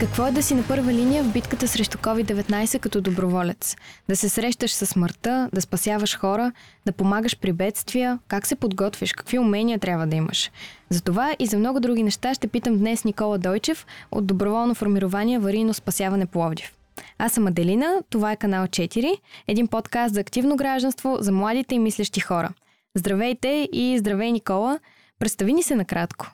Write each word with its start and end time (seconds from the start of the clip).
Какво 0.00 0.26
е 0.26 0.30
да 0.30 0.42
си 0.42 0.54
на 0.54 0.62
първа 0.68 0.92
линия 0.92 1.24
в 1.24 1.32
битката 1.32 1.68
срещу 1.68 1.98
COVID-19 1.98 2.78
като 2.78 3.00
доброволец? 3.00 3.76
Да 4.08 4.16
се 4.16 4.28
срещаш 4.28 4.72
с 4.72 4.86
смъртта, 4.86 5.50
да 5.52 5.60
спасяваш 5.60 6.18
хора, 6.18 6.52
да 6.86 6.92
помагаш 6.92 7.38
при 7.38 7.52
бедствия, 7.52 8.18
как 8.28 8.46
се 8.46 8.56
подготвиш, 8.56 9.12
какви 9.12 9.38
умения 9.38 9.78
трябва 9.78 10.06
да 10.06 10.16
имаш? 10.16 10.50
За 10.90 11.02
това 11.02 11.36
и 11.38 11.46
за 11.46 11.58
много 11.58 11.80
други 11.80 12.02
неща 12.02 12.34
ще 12.34 12.48
питам 12.48 12.78
днес 12.78 13.04
Никола 13.04 13.38
Дойчев 13.38 13.86
от 14.10 14.26
доброволно 14.26 14.74
формирование 14.74 15.36
Аварийно 15.36 15.74
спасяване 15.74 16.26
Пловдив. 16.26 16.72
Аз 17.18 17.32
съм 17.32 17.46
Аделина, 17.46 18.02
това 18.10 18.32
е 18.32 18.36
канал 18.36 18.66
4, 18.66 19.16
един 19.48 19.68
подкаст 19.68 20.14
за 20.14 20.20
активно 20.20 20.56
гражданство 20.56 21.16
за 21.20 21.32
младите 21.32 21.74
и 21.74 21.78
мислещи 21.78 22.20
хора. 22.20 22.52
Здравейте 22.94 23.68
и 23.72 23.98
здравей 23.98 24.32
Никола! 24.32 24.78
Представи 25.18 25.52
ни 25.52 25.62
се 25.62 25.76
накратко. 25.76 26.26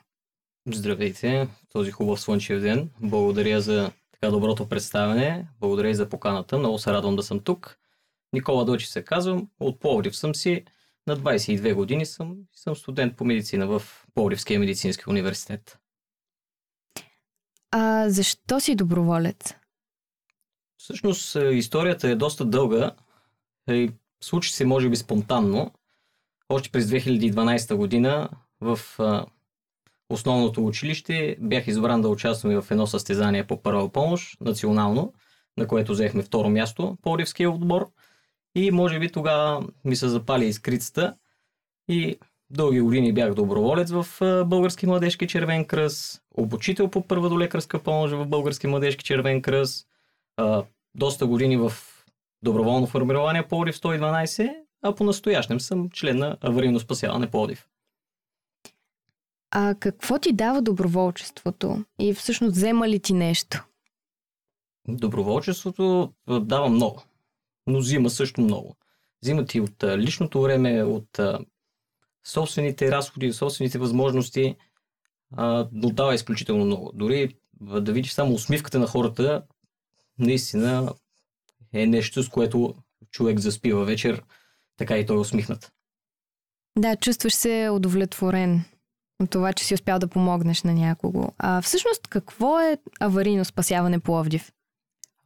Здравейте, 0.73 1.47
този 1.69 1.91
хубав 1.91 2.21
слънчев 2.21 2.61
ден. 2.61 2.89
Благодаря 3.01 3.61
за 3.61 3.91
така 4.11 4.31
доброто 4.31 4.69
представяне. 4.69 5.47
Благодаря 5.59 5.89
и 5.89 5.95
за 5.95 6.09
поканата. 6.09 6.57
Много 6.57 6.79
се 6.79 6.91
радвам 6.91 7.15
да 7.15 7.23
съм 7.23 7.39
тук. 7.39 7.77
Никола 8.33 8.65
Дълчи 8.65 8.87
се 8.87 9.03
казвам. 9.03 9.49
От 9.59 9.79
Пловдив 9.79 10.15
съм 10.17 10.35
си. 10.35 10.65
На 11.07 11.17
22 11.17 11.73
години 11.73 12.05
съм. 12.05 12.37
Съм 12.53 12.75
студент 12.75 13.17
по 13.17 13.25
медицина 13.25 13.67
в 13.67 13.83
Пловдивския 14.13 14.59
медицински 14.59 15.03
университет. 15.09 15.77
А 17.71 18.09
защо 18.09 18.59
си 18.59 18.75
доброволец? 18.75 19.55
Всъщност 20.77 21.35
е, 21.35 21.39
историята 21.39 22.09
е 22.09 22.15
доста 22.15 22.45
дълга. 22.45 22.91
И 23.69 23.91
случи 24.23 24.53
се 24.53 24.65
може 24.65 24.89
би 24.89 24.95
спонтанно. 24.95 25.71
Още 26.49 26.69
през 26.69 26.85
2012 26.85 27.75
година 27.75 28.29
в 28.61 28.79
основното 30.09 30.65
училище 30.65 31.37
бях 31.39 31.67
избран 31.67 32.01
да 32.01 32.09
участвам 32.09 32.61
в 32.61 32.71
едно 32.71 32.87
състезание 32.87 33.47
по 33.47 33.61
първа 33.61 33.91
помощ, 33.91 34.41
национално, 34.41 35.13
на 35.57 35.67
което 35.67 35.91
взехме 35.91 36.23
второ 36.23 36.49
място 36.49 36.97
по 37.01 37.11
Оривския 37.11 37.51
отбор. 37.51 37.89
И 38.55 38.71
може 38.71 38.99
би 38.99 39.11
тогава 39.11 39.67
ми 39.85 39.95
се 39.95 40.09
запали 40.09 40.45
изкрицата 40.45 41.15
и 41.89 42.17
дълги 42.49 42.79
години 42.79 43.13
бях 43.13 43.33
доброволец 43.33 43.91
в 43.91 44.07
Български 44.45 44.87
младежки 44.87 45.27
червен 45.27 45.65
кръст, 45.65 46.21
обучител 46.37 46.87
по 46.87 47.07
първа 47.07 47.29
до 47.29 47.39
лекарска 47.39 47.83
помощ 47.83 48.13
в 48.13 48.27
Български 48.27 48.67
младежки 48.67 49.03
червен 49.03 49.41
кръст, 49.41 49.87
доста 50.95 51.27
години 51.27 51.57
в 51.57 51.73
доброволно 52.43 52.87
формирование 52.87 53.47
по 53.47 53.57
Орив 53.57 53.75
112, 53.75 54.53
а 54.81 54.95
по 54.95 55.03
настоящем 55.03 55.59
съм 55.59 55.89
член 55.89 56.17
на 56.17 56.37
аварийно 56.41 56.79
спасяване 56.79 57.27
по 57.27 57.43
Одив. 57.43 57.67
А 59.51 59.75
какво 59.79 60.19
ти 60.19 60.33
дава 60.33 60.61
доброволчеството? 60.61 61.85
И 61.99 62.13
всъщност 62.13 62.55
взема 62.55 62.89
ли 62.89 62.99
ти 62.99 63.13
нещо? 63.13 63.65
Доброволчеството 64.87 66.13
дава 66.27 66.69
много, 66.69 67.03
но 67.67 67.79
взима 67.79 68.09
също 68.09 68.41
много. 68.41 68.75
Взима 69.23 69.45
ти 69.45 69.61
от 69.61 69.83
личното 69.83 70.41
време, 70.41 70.83
от 70.83 71.19
собствените 72.27 72.91
разходи, 72.91 73.33
собствените 73.33 73.77
възможности, 73.77 74.55
но 75.71 75.89
дава 75.89 76.15
изключително 76.15 76.65
много. 76.65 76.91
Дори 76.93 77.35
да 77.61 77.93
видиш 77.93 78.11
само 78.11 78.33
усмивката 78.33 78.79
на 78.79 78.87
хората, 78.87 79.43
наистина 80.19 80.93
е 81.73 81.85
нещо, 81.85 82.23
с 82.23 82.29
което 82.29 82.75
човек 83.11 83.39
заспива 83.39 83.85
вечер, 83.85 84.23
така 84.77 84.97
и 84.97 85.05
той 85.05 85.15
е 85.15 85.19
усмихнат. 85.19 85.71
Да, 86.77 86.95
чувстваш 86.95 87.33
се 87.33 87.69
удовлетворен 87.71 88.63
от 89.23 89.29
това, 89.29 89.53
че 89.53 89.65
си 89.65 89.73
успял 89.73 89.99
да 89.99 90.07
помогнеш 90.07 90.63
на 90.63 90.73
някого. 90.73 91.31
А 91.37 91.61
всъщност 91.61 92.07
какво 92.07 92.59
е 92.59 92.77
аварийно 92.99 93.45
спасяване 93.45 93.99
Пловдив? 93.99 94.51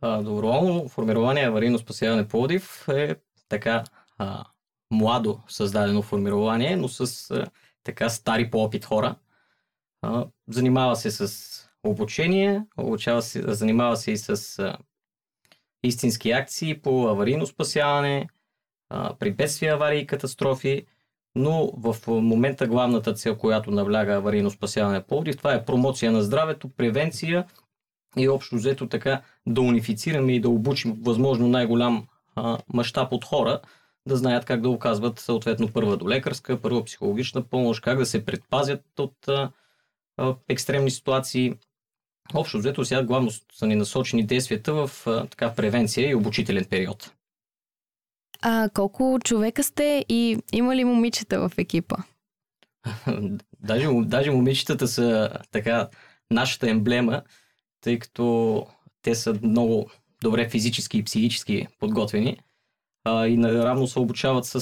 А, 0.02 0.22
доброволно 0.22 0.90
формирование 0.90 1.48
аварийно 1.48 1.80
спасяване 1.80 2.28
Пловдив 2.28 2.88
е 2.90 3.16
така 3.50 3.84
а, 4.18 4.46
младо 4.92 5.40
създадено 5.48 6.02
формирование, 6.02 6.76
но 6.76 6.88
с 6.88 7.32
а, 7.32 7.46
така 7.84 8.10
стари 8.10 8.52
по 8.52 8.58
опит 8.58 8.86
хора. 8.86 9.16
А, 10.02 10.26
занимава 10.48 10.96
се 10.96 11.12
с 11.12 11.50
обучение, 11.84 12.64
обучава 12.78 13.22
се, 13.22 13.54
занимава 13.54 13.98
се 13.98 14.12
и 14.12 14.18
с 14.18 14.60
а, 14.60 14.78
истински 15.84 16.32
акции 16.32 16.82
по 16.82 17.08
аварийно 17.08 17.46
спасяване, 17.46 18.28
а, 18.90 19.16
при 19.16 19.32
бедствия, 19.32 19.74
аварии 19.74 20.02
и 20.02 20.08
катастрофи 20.08 20.86
но 21.36 21.72
в 21.78 21.96
момента 22.08 22.68
главната 22.68 23.14
цел, 23.14 23.38
която 23.38 23.72
набляга 23.72 24.14
аварийно 24.14 24.52
спасяване 24.52 25.04
Пловдив, 25.04 25.38
това 25.38 25.54
е 25.54 25.66
промоция 25.66 26.12
на 26.12 26.24
здравето, 26.24 26.70
превенция 26.70 27.46
и 28.18 28.30
общо 28.30 28.56
взето 28.56 28.88
така 28.88 29.22
да 29.48 29.62
унифицираме 29.62 30.36
и 30.36 30.40
да 30.40 30.50
обучим 30.50 30.98
възможно 31.02 31.48
най-голям 31.48 32.08
мащаб 32.74 33.14
от 33.14 33.26
хора, 33.26 33.60
да 34.08 34.18
знаят 34.18 34.46
как 34.46 34.62
да 34.62 34.70
оказват 34.70 35.20
съответно 35.20 35.74
първа 35.74 35.98
до 35.98 36.10
лекарска, 36.10 36.62
първа 36.62 36.84
психологична 36.84 37.44
помощ, 37.44 37.82
как 37.82 37.98
да 37.98 38.06
се 38.06 38.26
предпазят 38.26 39.00
от 39.00 39.28
а, 39.28 39.52
а, 40.18 40.36
екстремни 40.50 40.92
ситуации. 40.92 41.54
Общо 42.34 42.58
взето 42.58 42.86
сега 42.86 43.04
главно 43.04 43.32
са 43.54 43.68
ни 43.68 43.76
насочени 43.76 44.26
действията 44.26 44.74
в 44.74 45.08
а, 45.08 45.28
така 45.28 45.54
превенция 45.54 46.10
и 46.10 46.16
обучителен 46.16 46.66
период. 46.66 47.12
А 48.42 48.70
колко 48.74 49.20
човека 49.24 49.64
сте 49.64 50.06
и 50.10 50.38
има 50.54 50.76
ли 50.76 50.84
момичета 50.84 51.50
в 51.50 51.58
екипа? 51.58 51.96
даже, 53.60 53.88
даже 54.04 54.32
момичетата 54.32 54.88
са 54.88 55.30
така 55.52 55.90
нашата 56.32 56.70
емблема, 56.70 57.22
тъй 57.82 58.00
като 58.00 58.66
те 59.02 59.16
са 59.16 59.40
много 59.44 59.90
добре 60.24 60.50
физически 60.50 60.98
и 60.98 61.04
психически 61.04 61.68
подготвени 61.80 62.40
а, 63.04 63.28
и 63.28 63.38
наравно 63.38 63.88
се 63.88 64.00
обучават 64.00 64.46
с, 64.46 64.62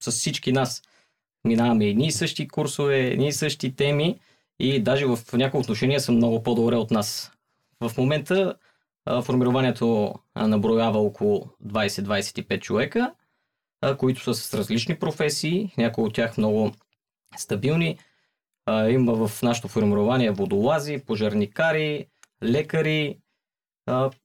с 0.00 0.10
всички 0.10 0.52
нас. 0.52 0.82
Минаваме 1.44 1.84
и 1.84 1.94
ние 1.94 2.10
същи 2.10 2.48
курсове, 2.48 3.14
ние 3.18 3.32
същи 3.32 3.76
теми 3.76 4.20
и 4.58 4.82
даже 4.82 5.06
в 5.06 5.18
някои 5.32 5.60
отношения 5.60 6.00
са 6.00 6.12
много 6.12 6.42
по-добре 6.42 6.76
от 6.76 6.90
нас. 6.90 7.32
В 7.80 7.92
момента 7.98 8.54
Формированието 9.22 10.14
наброява 10.36 10.98
около 10.98 11.50
20-25 11.66 12.60
човека, 12.60 13.14
които 13.98 14.20
са 14.20 14.34
с 14.34 14.54
различни 14.54 14.98
професии, 14.98 15.72
някои 15.78 16.04
от 16.04 16.14
тях 16.14 16.38
много 16.38 16.72
стабилни. 17.36 17.98
Има 18.88 19.26
в 19.26 19.42
нашето 19.42 19.68
формирование 19.68 20.30
водолази, 20.30 21.04
пожарникари, 21.06 22.06
лекари, 22.42 23.18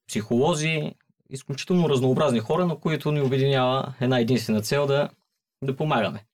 психолози, 0.07 0.95
изключително 1.29 1.89
разнообразни 1.89 2.39
хора, 2.39 2.65
на 2.65 2.79
които 2.79 3.11
ни 3.11 3.21
обединява 3.21 3.93
една 4.01 4.19
единствена 4.19 4.61
цел 4.61 4.87
да, 4.87 5.09
да 5.63 5.75
помагаме. 5.75 6.25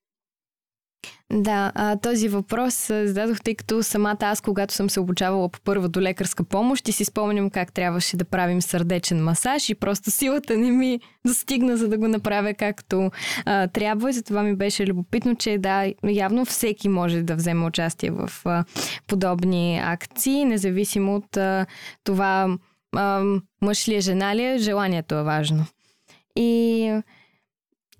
Да, 1.33 1.71
а, 1.75 1.95
този 1.95 2.27
въпрос 2.27 2.87
зададох, 2.87 3.41
тъй 3.41 3.55
като 3.55 3.83
самата 3.83 4.17
аз, 4.21 4.41
когато 4.41 4.73
съм 4.73 4.89
се 4.89 4.99
обучавала 4.99 5.49
по 5.49 5.59
първа 5.61 5.89
до 5.89 6.01
лекарска 6.01 6.43
помощ 6.43 6.87
и 6.87 6.91
си 6.91 7.05
спомням 7.05 7.49
как 7.49 7.73
трябваше 7.73 8.17
да 8.17 8.25
правим 8.25 8.61
сърдечен 8.61 9.23
масаж 9.23 9.69
и 9.69 9.75
просто 9.75 10.11
силата 10.11 10.57
не 10.57 10.71
ми 10.71 10.99
достигна, 11.25 11.77
за 11.77 11.87
да 11.87 11.97
го 11.97 12.07
направя 12.07 12.53
както 12.53 13.11
а, 13.45 13.67
трябва 13.67 14.09
и 14.09 14.13
затова 14.13 14.43
ми 14.43 14.55
беше 14.55 14.87
любопитно, 14.87 15.35
че 15.35 15.57
да, 15.57 15.93
явно 16.03 16.45
всеки 16.45 16.89
може 16.89 17.21
да 17.21 17.35
вземе 17.35 17.65
участие 17.65 18.11
в 18.11 18.31
а, 18.45 18.65
подобни 19.07 19.79
акции, 19.83 20.45
независимо 20.45 21.15
от 21.15 21.37
а, 21.37 21.65
това 22.03 22.57
а, 22.95 23.23
мъж 23.61 23.87
ли 23.87 23.95
е, 23.95 24.01
жена 24.01 24.35
ли 24.35 24.43
е, 24.43 24.57
желанието 24.57 25.15
е 25.15 25.23
важно. 25.23 25.65
И 26.35 26.81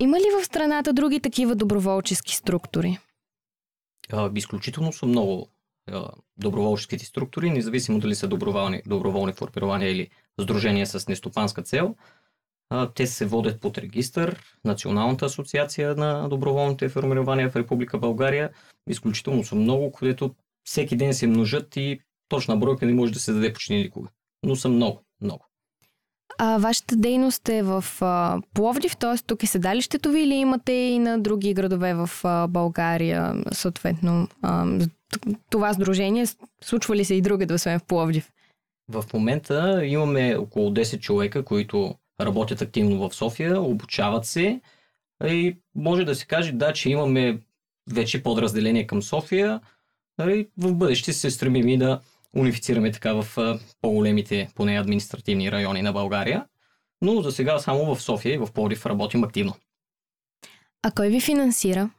има 0.00 0.18
ли 0.18 0.26
в 0.40 0.44
страната 0.44 0.92
други 0.92 1.20
такива 1.20 1.54
доброволчески 1.54 2.34
структури? 2.34 2.98
Изключително 4.34 4.92
са 4.92 5.06
много 5.06 5.48
доброволческите 6.36 7.04
структури, 7.04 7.50
независимо 7.50 7.98
дали 7.98 8.14
са 8.14 8.28
доброволни, 8.28 8.82
доброволни 8.86 9.32
формирования 9.32 9.90
или 9.90 10.10
сдружения 10.40 10.86
с 10.86 11.08
нестопанска 11.08 11.62
цел. 11.62 11.96
Те 12.94 13.06
се 13.06 13.26
водят 13.26 13.60
под 13.60 13.78
регистър, 13.78 14.42
Националната 14.64 15.24
асоциация 15.24 15.94
на 15.94 16.28
доброволните 16.28 16.88
формирования 16.88 17.50
в 17.50 17.56
Република 17.56 17.98
България. 17.98 18.50
Изключително 18.88 19.44
са 19.44 19.54
много, 19.54 19.92
където 19.92 20.34
всеки 20.64 20.96
ден 20.96 21.14
се 21.14 21.26
множат 21.26 21.76
и 21.76 22.00
точна 22.28 22.56
бройка 22.56 22.86
не 22.86 22.94
може 22.94 23.12
да 23.12 23.18
се 23.18 23.32
даде 23.32 23.52
почти 23.52 23.74
никога. 23.74 24.08
Но 24.42 24.56
са 24.56 24.68
много, 24.68 25.04
много. 25.20 25.46
А 26.38 26.58
вашата 26.58 26.96
дейност 26.96 27.48
е 27.48 27.62
в 27.62 27.84
а, 28.00 28.40
Пловдив, 28.54 28.96
т.е. 28.96 29.18
тук 29.26 29.42
е 29.42 29.46
седалището 29.46 30.10
ви 30.10 30.20
или 30.20 30.34
имате 30.34 30.72
и 30.72 30.98
на 30.98 31.18
други 31.18 31.54
градове 31.54 31.94
в 31.94 32.10
а, 32.24 32.46
България, 32.46 33.34
съответно 33.52 34.28
а, 34.42 34.78
това 35.50 35.74
сдружение? 35.74 36.24
Случва 36.64 36.96
ли 36.96 37.04
се 37.04 37.14
и 37.14 37.20
друга 37.20 37.46
да 37.46 37.58
сме 37.58 37.78
в 37.78 37.84
Пловдив? 37.84 38.30
В 38.88 39.04
момента 39.14 39.80
имаме 39.84 40.36
около 40.36 40.70
10 40.70 41.00
човека, 41.00 41.44
които 41.44 41.94
работят 42.20 42.62
активно 42.62 43.08
в 43.08 43.14
София, 43.14 43.60
обучават 43.60 44.26
се 44.26 44.60
и 45.24 45.56
може 45.74 46.04
да 46.04 46.14
се 46.14 46.26
каже, 46.26 46.52
да, 46.52 46.72
че 46.72 46.90
имаме 46.90 47.38
вече 47.92 48.22
подразделение 48.22 48.86
към 48.86 49.02
София. 49.02 49.60
И 50.20 50.48
в 50.58 50.74
бъдеще 50.74 51.12
се 51.12 51.30
стремим 51.30 51.68
и 51.68 51.78
да 51.78 52.00
унифицираме 52.36 52.92
така 52.92 53.12
в 53.12 53.58
по-големите, 53.80 54.48
поне 54.54 54.80
административни 54.80 55.52
райони 55.52 55.82
на 55.82 55.92
България. 55.92 56.46
Но 57.02 57.22
за 57.22 57.32
сега 57.32 57.58
само 57.58 57.94
в 57.94 58.02
София 58.02 58.34
и 58.34 58.38
в 58.38 58.52
Пловдив 58.52 58.86
работим 58.86 59.24
активно. 59.24 59.54
А 60.82 60.90
кой 60.90 61.08
ви 61.08 61.20
финансира? 61.20 61.90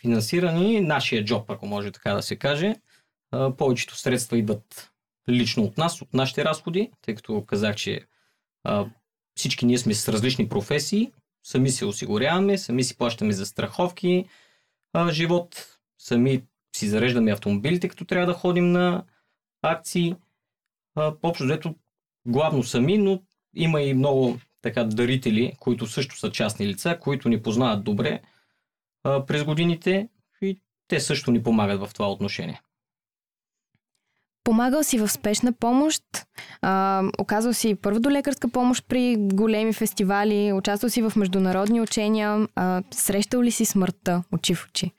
Финансира 0.00 0.52
ни 0.52 0.80
нашия 0.80 1.24
джоб, 1.24 1.50
ако 1.50 1.66
може 1.66 1.92
така 1.92 2.12
да 2.12 2.22
се 2.22 2.36
каже. 2.36 2.74
Повечето 3.58 3.96
средства 3.96 4.38
идват 4.38 4.90
лично 5.28 5.64
от 5.64 5.78
нас, 5.78 6.02
от 6.02 6.14
нашите 6.14 6.44
разходи, 6.44 6.90
тъй 7.02 7.14
като 7.14 7.44
казах, 7.46 7.76
че 7.76 8.06
всички 9.36 9.66
ние 9.66 9.78
сме 9.78 9.94
с 9.94 10.08
различни 10.08 10.48
професии, 10.48 11.12
сами 11.42 11.70
се 11.70 11.84
осигуряваме, 11.84 12.58
сами 12.58 12.84
си 12.84 12.96
плащаме 12.96 13.32
за 13.32 13.46
страховки, 13.46 14.24
живот, 15.10 15.78
сами 15.98 16.42
си 16.78 16.88
зареждаме 16.88 17.32
автомобилите, 17.32 17.88
като 17.88 18.04
трябва 18.04 18.26
да 18.26 18.32
ходим 18.32 18.72
на 18.72 19.04
акции. 19.62 20.14
Общо 21.22 21.44
взето 21.44 21.74
главно 22.26 22.62
сами, 22.62 22.98
но 22.98 23.22
има 23.54 23.82
и 23.82 23.94
много 23.94 24.38
така 24.62 24.84
дарители, 24.84 25.52
които 25.60 25.86
също 25.86 26.18
са 26.18 26.30
частни 26.30 26.66
лица, 26.66 26.98
които 27.00 27.28
ни 27.28 27.42
познават 27.42 27.84
добре 27.84 28.20
а, 29.04 29.26
през 29.26 29.44
годините 29.44 30.08
и 30.42 30.60
те 30.88 31.00
също 31.00 31.30
ни 31.30 31.42
помагат 31.42 31.80
в 31.80 31.94
това 31.94 32.12
отношение. 32.12 32.60
Помагал 34.44 34.82
си 34.82 34.98
в 34.98 35.08
спешна 35.08 35.52
помощ, 35.52 36.02
а, 36.62 37.02
оказал 37.18 37.52
си 37.52 37.74
първо 37.74 38.00
до 38.00 38.10
лекарска 38.10 38.48
помощ 38.48 38.84
при 38.88 39.16
големи 39.18 39.72
фестивали, 39.72 40.52
участвал 40.52 40.90
си 40.90 41.02
в 41.02 41.12
международни 41.16 41.80
учения, 41.80 42.48
а, 42.54 42.82
срещал 42.90 43.42
ли 43.42 43.50
си 43.50 43.64
смъртта 43.64 44.22
очи 44.32 44.54
в 44.54 44.66
очи? 44.68 44.92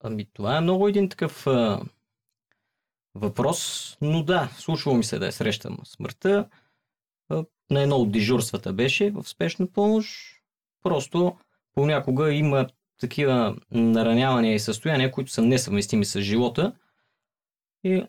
Ами 0.00 0.26
това 0.32 0.56
е 0.56 0.60
много 0.60 0.88
един 0.88 1.08
такъв 1.08 1.46
а, 1.46 1.80
въпрос, 3.14 3.92
но 4.00 4.22
да, 4.22 4.50
случвало 4.58 4.96
ми 4.98 5.04
се 5.04 5.18
да 5.18 5.26
я 5.26 5.32
срещам 5.32 5.78
смъртта. 5.84 6.48
А, 7.28 7.44
на 7.70 7.82
едно 7.82 7.96
от 7.96 8.12
дежурствата 8.12 8.72
беше 8.72 9.10
в 9.10 9.28
спешна 9.28 9.66
помощ. 9.66 10.10
Просто 10.82 11.36
понякога 11.74 12.32
има 12.32 12.66
такива 13.00 13.56
наранявания 13.70 14.54
и 14.54 14.58
състояния, 14.58 15.10
които 15.10 15.30
са 15.30 15.42
несъвместими 15.42 16.04
с 16.04 16.20
живота. 16.20 16.72
И 17.84 18.04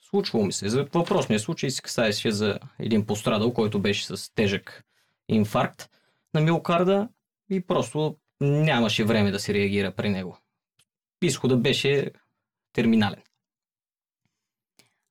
случвало 0.00 0.46
ми 0.46 0.52
се. 0.52 0.68
За 0.68 0.84
въпросния 0.94 1.40
случай 1.40 1.70
се 1.70 1.82
касаеше 1.82 2.30
за 2.30 2.58
един 2.78 3.06
пострадал, 3.06 3.52
който 3.52 3.80
беше 3.80 4.06
с 4.06 4.34
тежък 4.34 4.84
инфаркт 5.28 5.90
на 6.34 6.40
миокарда 6.40 7.08
и 7.50 7.60
просто 7.66 8.16
нямаше 8.40 9.04
време 9.04 9.30
да 9.30 9.40
се 9.40 9.54
реагира 9.54 9.92
при 9.92 10.08
него 10.08 10.38
изхода 11.22 11.56
беше 11.56 12.10
терминален. 12.72 13.22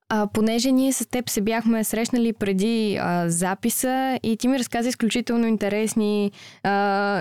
А, 0.08 0.26
понеже 0.26 0.72
ние 0.72 0.92
с 0.92 1.08
теб 1.10 1.30
се 1.30 1.40
бяхме 1.40 1.84
срещнали 1.84 2.32
преди 2.32 2.98
а, 3.00 3.28
записа 3.28 4.18
и 4.22 4.36
ти 4.36 4.48
ми 4.48 4.58
разказа 4.58 4.88
изключително 4.88 5.46
интересни 5.46 6.32
а, 6.62 6.72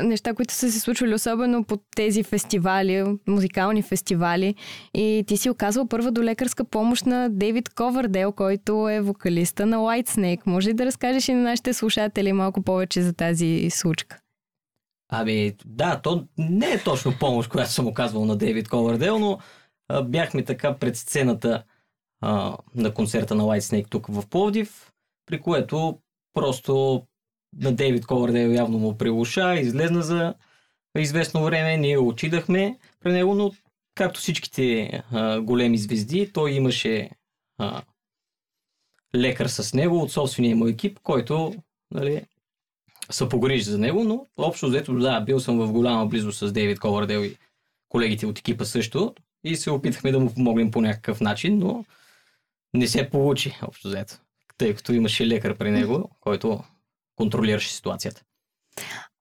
неща, 0.04 0.34
които 0.34 0.54
са 0.54 0.72
се 0.72 0.80
случвали 0.80 1.14
особено 1.14 1.64
по 1.64 1.78
тези 1.96 2.24
фестивали, 2.24 3.04
музикални 3.28 3.82
фестивали. 3.82 4.56
И 4.94 5.24
ти 5.28 5.38
си 5.38 5.50
оказал 5.50 5.88
първа 5.88 6.12
до 6.12 6.24
лекарска 6.24 6.64
помощ 6.64 7.06
на 7.06 7.30
Дейвид 7.30 7.70
Ковърдел, 7.70 8.32
който 8.32 8.90
е 8.90 9.02
вокалиста 9.02 9.66
на 9.66 9.78
White 9.78 10.10
Snake. 10.10 10.42
Може 10.46 10.70
ли 10.70 10.74
да 10.74 10.86
разкажеш 10.86 11.28
и 11.28 11.34
на 11.34 11.42
нашите 11.42 11.74
слушатели 11.74 12.34
малко 12.34 12.62
повече 12.62 13.02
за 13.02 13.14
тази 13.14 13.70
случка? 13.70 14.23
Ами, 15.16 15.56
да, 15.66 16.02
то 16.02 16.28
не 16.38 16.72
е 16.72 16.84
точно 16.84 17.14
помощ, 17.20 17.50
която 17.50 17.72
съм 17.72 17.88
оказвал 17.88 18.26
на 18.26 18.36
Дейвид 18.36 18.70
Ковърдел, 18.70 19.20
но 19.20 19.40
а, 19.88 20.02
бяхме 20.02 20.44
така 20.44 20.78
пред 20.78 20.98
сцената 20.98 21.64
а, 22.22 22.58
на 22.76 22.94
концерта 22.94 23.36
на 23.36 23.44
White 23.44 23.60
Snake 23.60 23.90
тук 23.90 24.08
в 24.08 24.28
Пловдив, 24.30 24.92
при 25.26 25.42
което 25.42 26.00
просто 26.34 27.04
на 27.58 27.72
Дейвид 27.72 28.06
Ковърдел 28.06 28.50
явно 28.50 28.80
му 28.80 28.98
прилуша, 28.98 29.56
излезна 29.56 30.02
за 30.02 30.34
известно 30.98 31.44
време, 31.44 31.78
ние 31.78 31.98
отидахме 31.98 32.80
при 33.00 33.12
него, 33.12 33.36
но 33.36 33.52
както 33.96 34.20
всичките 34.20 34.90
а, 35.12 35.42
големи 35.42 35.78
звезди, 35.78 36.32
той 36.34 36.52
имаше 36.52 37.10
а, 37.58 37.82
лекар 39.16 39.48
с 39.48 39.74
него 39.74 40.02
от 40.02 40.12
собствения 40.12 40.56
му 40.56 40.68
екип, 40.68 41.00
който 41.00 41.54
нали, 41.92 42.26
се 43.14 43.30
погрижи 43.30 43.64
за 43.64 43.78
него, 43.78 44.04
но 44.04 44.28
общо 44.38 44.68
взето, 44.68 44.94
да, 44.94 45.22
бил 45.22 45.40
съм 45.40 45.58
в 45.58 45.72
голяма 45.72 46.06
близост 46.06 46.40
с 46.40 46.52
Дейвид 46.52 46.80
Ковардел 46.80 47.20
и 47.20 47.38
колегите 47.90 48.26
от 48.26 48.40
екипа 48.40 48.66
също 48.66 49.14
и 49.44 49.56
се 49.56 49.72
опитахме 49.72 50.12
да 50.12 50.20
му 50.20 50.34
помогнем 50.34 50.72
по 50.72 50.82
някакъв 50.82 51.22
начин, 51.22 51.58
но 51.58 51.86
не 52.74 52.88
се 52.88 53.10
получи 53.10 53.58
общо 53.62 53.88
взето, 53.88 54.18
тъй 54.58 54.76
като 54.76 54.94
имаше 54.94 55.28
лекар 55.28 55.58
при 55.58 55.72
него, 55.72 56.10
който 56.20 56.64
контролираше 57.16 57.74
ситуацията. 57.74 58.24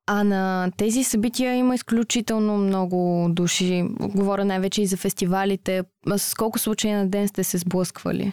А 0.07 0.25
на 0.25 0.73
тези 0.77 1.05
събития 1.05 1.55
има 1.55 1.75
изключително 1.75 2.59
много 2.59 3.29
души. 3.31 3.85
Говоря 4.01 4.45
най-вече 4.45 4.83
и 4.83 4.87
за 4.87 4.97
фестивалите. 4.97 5.83
С 6.17 6.35
колко 6.35 6.59
случаи 6.59 6.93
на 6.93 7.09
ден 7.09 7.29
сте 7.29 7.45
се 7.45 7.59
сблъсквали? 7.59 8.33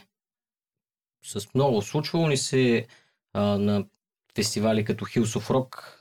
С 1.25 1.53
много. 1.55 1.81
Случвало 1.81 2.27
ни 2.27 2.37
се 2.37 2.87
а, 3.33 3.41
на 3.41 3.85
фестивали 4.39 4.85
като 4.85 5.05
Hills 5.05 5.39
of 5.39 5.49
Rock 5.49 5.95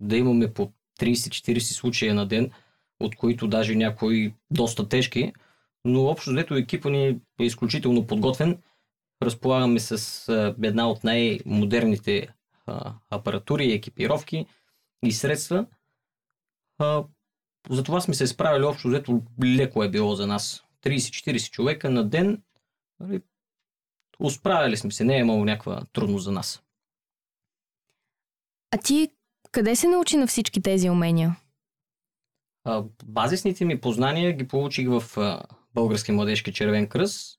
да 0.00 0.16
имаме 0.16 0.52
по 0.52 0.72
30-40 1.00 1.58
случая 1.58 2.14
на 2.14 2.26
ден, 2.26 2.50
от 3.00 3.16
които 3.16 3.48
даже 3.48 3.74
някои 3.74 4.34
доста 4.50 4.88
тежки, 4.88 5.32
но 5.84 6.04
общо 6.04 6.30
взето 6.30 6.54
екипа 6.54 6.90
ни 6.90 7.06
е 7.06 7.16
изключително 7.40 8.06
подготвен. 8.06 8.62
Разполагаме 9.22 9.80
с 9.80 10.24
една 10.62 10.88
от 10.88 11.04
най-модерните 11.04 12.28
апаратури, 13.10 13.72
екипировки 13.72 14.46
и 15.04 15.12
средства. 15.12 15.66
Затова 17.70 18.00
сме 18.00 18.14
се 18.14 18.26
справили 18.26 18.64
общо 18.64 18.88
взето 18.88 19.22
леко 19.44 19.84
е 19.84 19.90
било 19.90 20.14
за 20.14 20.26
нас. 20.26 20.64
30-40 20.82 21.50
човека 21.50 21.90
на 21.90 22.08
ден. 22.08 22.42
Нали, 23.00 23.20
Усправили 24.20 24.76
сме 24.76 24.90
се, 24.90 25.04
не 25.04 25.16
е 25.16 25.20
имало 25.20 25.44
някаква 25.44 25.82
трудност 25.92 26.24
за 26.24 26.32
нас. 26.32 26.62
А 28.70 28.78
ти 28.78 29.08
къде 29.52 29.76
се 29.76 29.88
научи 29.88 30.16
на 30.16 30.26
всички 30.26 30.62
тези 30.62 30.90
умения? 30.90 31.36
А, 32.64 32.84
базисните 33.04 33.64
ми 33.64 33.80
познания 33.80 34.36
ги 34.36 34.48
получих 34.48 34.88
в 34.88 35.18
а, 35.18 35.42
Български 35.74 36.12
младежки 36.12 36.52
червен 36.52 36.88
кръст 36.88 37.38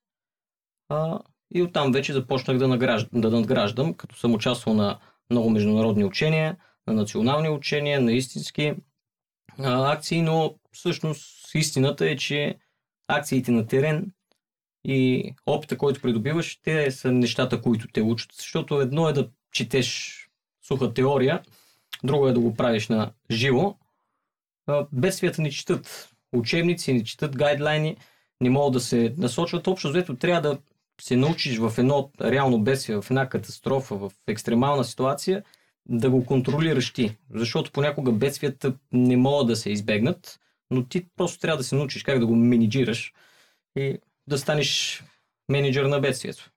а, 0.89 1.19
и 1.53 1.63
оттам 1.63 1.91
вече 1.91 2.13
започнах 2.13 2.57
да, 2.57 2.67
награжд, 2.67 3.09
да 3.13 3.29
надграждам, 3.29 3.93
като 3.93 4.15
съм 4.15 4.33
участвал 4.33 4.73
на 4.73 4.99
много 5.29 5.49
международни 5.49 6.05
учения, 6.05 6.57
на 6.87 6.93
национални 6.93 7.49
учения, 7.49 8.01
на 8.01 8.11
истински 8.11 8.73
а, 9.59 9.93
акции, 9.93 10.21
но 10.21 10.55
всъщност 10.71 11.55
истината 11.55 12.09
е, 12.09 12.15
че 12.15 12.59
акциите 13.07 13.51
на 13.51 13.67
терен 13.67 14.11
и 14.83 15.31
опита, 15.45 15.77
който 15.77 16.01
придобиваш, 16.01 16.59
те 16.61 16.91
са 16.91 17.11
нещата, 17.11 17.61
които 17.61 17.87
те 17.87 18.01
учат. 18.01 18.33
Защото 18.33 18.81
едно 18.81 19.09
е 19.09 19.13
да 19.13 19.29
четеш 19.51 20.18
суха 20.69 20.93
теория, 20.93 21.41
друго 22.03 22.27
е 22.27 22.33
да 22.33 22.39
го 22.39 22.55
правиш 22.55 22.87
на 22.87 23.11
живо. 23.31 23.75
Бедствията 24.91 25.41
ни 25.41 25.51
четат 25.51 26.09
учебници, 26.33 26.93
ни 26.93 27.05
четат 27.05 27.37
гайдлайни, 27.37 27.97
не 28.41 28.49
могат 28.49 28.73
да 28.73 28.79
се 28.79 29.13
насочват. 29.17 29.67
Общо 29.67 29.89
взето 29.89 30.15
трябва 30.15 30.41
да 30.41 30.57
се 31.01 31.15
научиш 31.15 31.57
в 31.57 31.73
едно 31.77 32.11
реално 32.21 32.59
бедствие, 32.59 33.01
в 33.01 33.05
една 33.09 33.29
катастрофа, 33.29 33.95
в 33.95 34.11
екстремална 34.27 34.83
ситуация, 34.83 35.43
да 35.85 36.09
го 36.09 36.25
контролираш 36.25 36.93
ти. 36.93 37.17
Защото 37.33 37.71
понякога 37.71 38.11
бедствията 38.11 38.73
не 38.91 39.17
могат 39.17 39.47
да 39.47 39.55
се 39.55 39.69
избегнат, 39.69 40.39
но 40.71 40.85
ти 40.85 41.05
просто 41.15 41.39
трябва 41.39 41.57
да 41.57 41.63
се 41.63 41.75
научиш 41.75 42.03
как 42.03 42.19
да 42.19 42.25
го 42.27 42.35
менеджираш 42.35 43.13
и 43.77 43.97
да 44.27 44.37
станеш 44.37 45.03
менеджер 45.49 45.85
на 45.85 45.99
бедствието. 45.99 46.51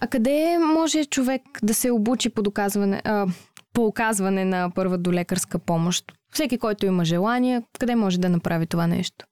А 0.00 0.06
къде 0.06 0.58
може 0.58 1.04
човек 1.04 1.42
да 1.62 1.74
се 1.74 1.90
обучи 1.90 2.30
по, 2.30 2.42
доказване, 2.42 3.02
а, 3.04 3.26
по 3.72 3.86
оказване 3.86 4.44
на 4.44 4.70
първа 4.74 4.98
до 4.98 5.12
лекарска 5.12 5.58
помощ? 5.58 6.12
Всеки, 6.32 6.58
който 6.58 6.86
има 6.86 7.04
желание, 7.04 7.62
къде 7.78 7.94
може 7.94 8.20
да 8.20 8.28
направи 8.28 8.66
това 8.66 8.86
нещо? 8.86 9.26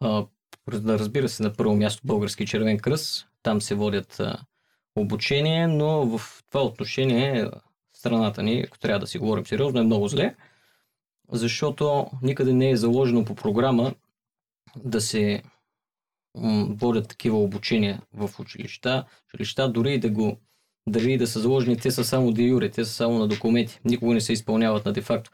А, 0.00 0.26
разбира 0.72 1.28
се, 1.28 1.42
на 1.42 1.52
първо 1.52 1.76
място 1.76 2.02
Български 2.04 2.46
червен 2.46 2.78
кръст. 2.78 3.28
Там 3.42 3.60
се 3.60 3.74
водят 3.74 4.20
а, 4.20 4.36
обучение, 4.96 5.66
но 5.66 6.18
в 6.18 6.42
това 6.48 6.64
отношение 6.64 7.50
страната 7.96 8.42
ни, 8.42 8.64
ако 8.66 8.78
трябва 8.78 8.98
да 8.98 9.06
си 9.06 9.18
говорим 9.18 9.46
сериозно, 9.46 9.80
е 9.80 9.84
много 9.84 10.08
зле, 10.08 10.34
защото 11.32 12.06
никъде 12.22 12.52
не 12.52 12.70
е 12.70 12.76
заложено 12.76 13.24
по 13.24 13.34
програма 13.34 13.94
да 14.76 15.00
се 15.00 15.42
водят 16.70 17.08
такива 17.08 17.38
обучения 17.38 18.02
в 18.14 18.30
училища. 18.40 19.04
Училища 19.28 19.72
дори 19.72 19.94
и 19.94 19.98
да 19.98 20.10
го 20.10 20.36
дали 20.88 21.18
да 21.18 21.26
са 21.26 21.40
заложени, 21.40 21.76
те 21.76 21.90
са 21.90 22.04
само 22.04 22.32
де 22.32 22.42
юре, 22.42 22.70
те 22.70 22.84
са 22.84 22.92
само 22.92 23.18
на 23.18 23.28
документи. 23.28 23.80
Никога 23.84 24.14
не 24.14 24.20
се 24.20 24.32
изпълняват 24.32 24.86
на 24.86 24.92
де-факто. 24.92 25.30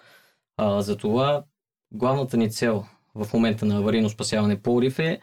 А, 0.56 0.82
затова 0.82 1.44
главната 1.92 2.36
ни 2.36 2.50
цел 2.50 2.84
в 3.14 3.32
момента 3.32 3.66
на 3.66 3.78
аварийно 3.78 4.10
спасяване 4.10 4.62
Пловдив 4.62 4.98
е 4.98 5.20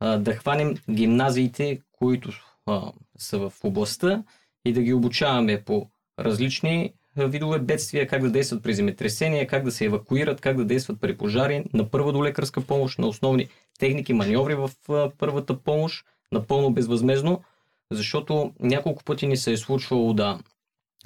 а, 0.00 0.18
да 0.18 0.34
хванем 0.34 0.74
гимназиите, 0.90 1.80
които 1.92 2.30
а, 2.66 2.92
са 3.18 3.38
в 3.38 3.52
областта 3.64 4.22
и 4.64 4.72
да 4.72 4.82
ги 4.82 4.92
обучаваме 4.92 5.62
по 5.64 5.90
различни 6.18 6.92
видове 7.16 7.58
бедствия, 7.58 8.06
как 8.06 8.22
да 8.22 8.30
действат 8.30 8.62
при 8.62 8.74
земетресения, 8.74 9.46
как 9.46 9.64
да 9.64 9.72
се 9.72 9.84
евакуират, 9.84 10.40
как 10.40 10.56
да 10.56 10.64
действат 10.64 11.00
при 11.00 11.16
пожари, 11.16 11.64
на 11.72 11.90
първа 11.90 12.12
до 12.12 12.24
лекарска 12.24 12.60
помощ, 12.60 12.98
на 12.98 13.06
основни 13.06 13.48
техники, 13.78 14.12
маньоври 14.12 14.54
в 14.54 14.70
първата 15.18 15.62
помощ, 15.62 16.06
напълно 16.32 16.72
безвъзмезно, 16.72 17.44
защото 17.90 18.54
няколко 18.60 19.04
пъти 19.04 19.26
ни 19.26 19.36
се 19.36 19.52
е 19.52 19.56
случвало 19.56 20.14
да 20.14 20.40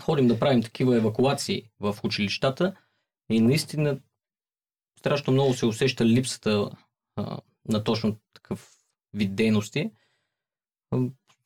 ходим 0.00 0.28
да 0.28 0.38
правим 0.38 0.62
такива 0.62 0.96
евакуации 0.96 1.70
в 1.80 1.96
училищата 2.04 2.74
и 3.30 3.40
наистина 3.40 4.00
страшно 4.98 5.32
много 5.32 5.54
се 5.54 5.66
усеща 5.66 6.06
липсата 6.06 6.70
а, 7.16 7.38
на 7.68 7.84
точно 7.84 8.16
такъв 8.34 8.70
вид 9.14 9.34
дейности, 9.34 9.90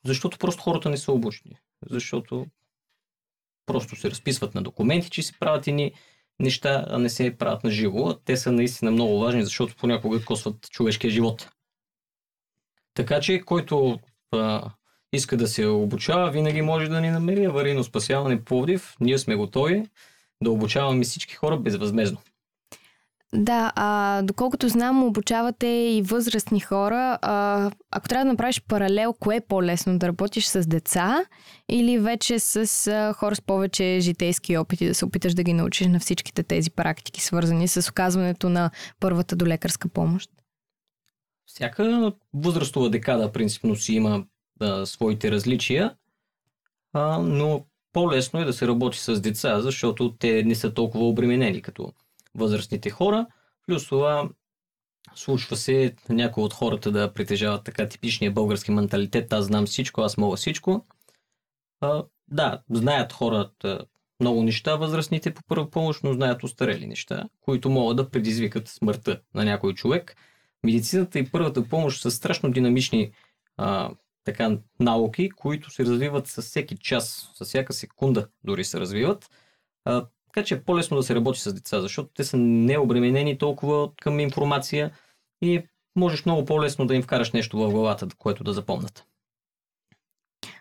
защото 0.05 0.39
просто 0.39 0.63
хората 0.63 0.91
не 0.91 0.97
са 0.97 1.13
обучени. 1.13 1.57
Защото 1.91 2.47
просто 3.67 3.97
се 3.97 4.11
разписват 4.11 4.55
на 4.55 4.63
документи, 4.63 5.11
че 5.11 5.23
се 5.23 5.39
правят 5.39 5.67
ни 5.67 5.93
неща, 6.41 6.99
не 6.99 7.09
се 7.09 7.37
правят 7.39 7.65
на 7.65 7.71
живо. 7.71 8.15
Те 8.15 8.37
са 8.37 8.53
наистина 8.53 8.91
много 8.91 9.19
важни, 9.21 9.45
защото 9.45 9.77
понякога 9.77 10.25
косват 10.25 10.71
човешкия 10.71 11.11
живот. 11.11 11.51
Така 12.95 13.21
че, 13.21 13.41
който 13.41 13.99
а, 14.33 14.71
иска 15.13 15.37
да 15.37 15.49
се 15.49 15.67
обучава, 15.67 16.31
винаги 16.31 16.63
може 16.63 16.89
да 16.89 17.01
ни 17.01 17.11
намери 17.11 17.45
аварийно 17.45 17.85
спасяване 17.85 18.45
Пловдив. 18.45 18.97
Ние 19.01 19.19
сме 19.19 19.35
готови 19.35 19.87
да 20.43 20.51
обучаваме 20.51 21.05
всички 21.05 21.35
хора 21.35 21.57
безвъзмезно. 21.57 22.19
Да, 23.35 23.73
а, 23.75 24.23
доколкото 24.23 24.69
знам, 24.69 25.05
обучавате 25.05 25.67
и 25.67 26.03
възрастни 26.03 26.61
хора. 26.61 27.19
А, 27.23 27.71
ако 27.91 28.09
трябва 28.09 28.25
да 28.25 28.33
направиш 28.33 28.63
паралел, 28.69 29.13
кое 29.21 29.37
е 29.37 29.41
по-лесно? 29.41 29.99
Да 29.99 30.09
работиш 30.09 30.47
с 30.47 30.67
деца 30.67 31.25
или 31.69 31.99
вече 31.99 32.39
с 32.39 32.87
а, 32.87 33.13
хора 33.13 33.37
с 33.37 33.41
повече 33.41 33.99
житейски 34.01 34.57
опити, 34.57 34.87
да 34.87 34.95
се 34.95 35.05
опиташ 35.05 35.35
да 35.35 35.43
ги 35.43 35.53
научиш 35.53 35.87
на 35.87 36.01
всичките 36.01 36.43
тези 36.43 36.71
практики, 36.71 37.21
свързани 37.21 37.69
с 37.69 37.91
оказването 37.91 38.49
на 38.49 38.71
първата 39.01 39.37
до 39.37 39.47
лекарска 39.47 39.89
помощ? 39.89 40.31
Всяка 41.47 42.13
възрастова 42.35 42.91
декада 42.91 43.33
принципно 43.33 43.77
си 43.77 43.95
има 43.95 44.25
да, 44.57 44.87
своите 44.87 45.31
различия, 45.31 45.95
а, 46.93 47.19
но 47.19 47.65
по-лесно 47.93 48.41
е 48.41 48.45
да 48.45 48.53
се 48.53 48.67
работи 48.67 48.99
с 48.99 49.21
деца, 49.21 49.61
защото 49.61 50.15
те 50.19 50.43
не 50.43 50.55
са 50.55 50.75
толкова 50.75 51.09
обременени 51.09 51.63
като 51.63 51.93
възрастните 52.37 52.91
хора. 52.91 53.27
Плюс 53.67 53.87
това 53.87 54.29
случва 55.15 55.57
се 55.57 55.95
някои 56.09 56.45
от 56.45 56.53
хората 56.55 56.93
да 56.93 57.13
притежават 57.13 57.65
така 57.65 57.89
типичния 57.89 58.31
български 58.31 58.71
менталитет. 58.71 59.33
Аз 59.33 59.45
знам 59.45 59.67
всичко, 59.67 60.01
аз 60.01 60.17
мога 60.17 60.37
всичко. 60.37 60.87
А, 61.81 62.05
да, 62.29 62.63
знаят 62.71 63.13
хората 63.13 63.87
много 64.21 64.43
неща, 64.43 64.77
възрастните 64.77 65.35
по 65.35 65.43
първа 65.49 65.71
помощ, 65.71 66.05
но 66.05 66.13
знаят 66.13 66.43
устарели 66.43 66.87
неща, 66.87 67.29
които 67.41 67.71
могат 67.71 67.97
да 67.97 68.11
предизвикат 68.11 68.69
смъртта 68.69 69.21
на 69.35 69.45
някой 69.45 69.75
човек. 69.75 70.17
Медицината 70.65 71.19
и 71.19 71.31
първата 71.31 71.69
помощ 71.69 72.03
са 72.03 72.11
страшно 72.11 72.51
динамични 72.51 73.13
а, 73.57 73.91
така, 74.25 74.59
науки, 74.81 75.31
които 75.31 75.71
се 75.71 75.85
развиват 75.85 76.27
с 76.27 76.43
всеки 76.43 76.77
час, 76.77 77.31
с 77.35 77.45
всяка 77.45 77.73
секунда 77.73 78.29
дори 78.45 78.65
се 78.65 78.81
развиват. 78.81 79.31
А, 79.85 80.07
така 80.37 80.47
че 80.47 80.55
е 80.55 80.63
по-лесно 80.63 80.97
да 80.97 81.03
се 81.03 81.15
работи 81.15 81.41
с 81.41 81.55
деца, 81.55 81.81
защото 81.81 82.11
те 82.15 82.25
са 82.25 82.37
необременени 82.37 83.39
толкова 83.39 83.91
към 84.03 84.21
информация 84.21 84.91
и 85.43 85.63
можеш 85.97 86.25
много 86.25 86.45
по-лесно 86.45 86.87
да 86.87 86.95
им 86.95 87.03
вкараш 87.03 87.33
нещо 87.33 87.59
в 87.59 87.71
главата, 87.71 88.09
което 88.19 88.45
да 88.45 88.53
запомнат. 88.53 89.05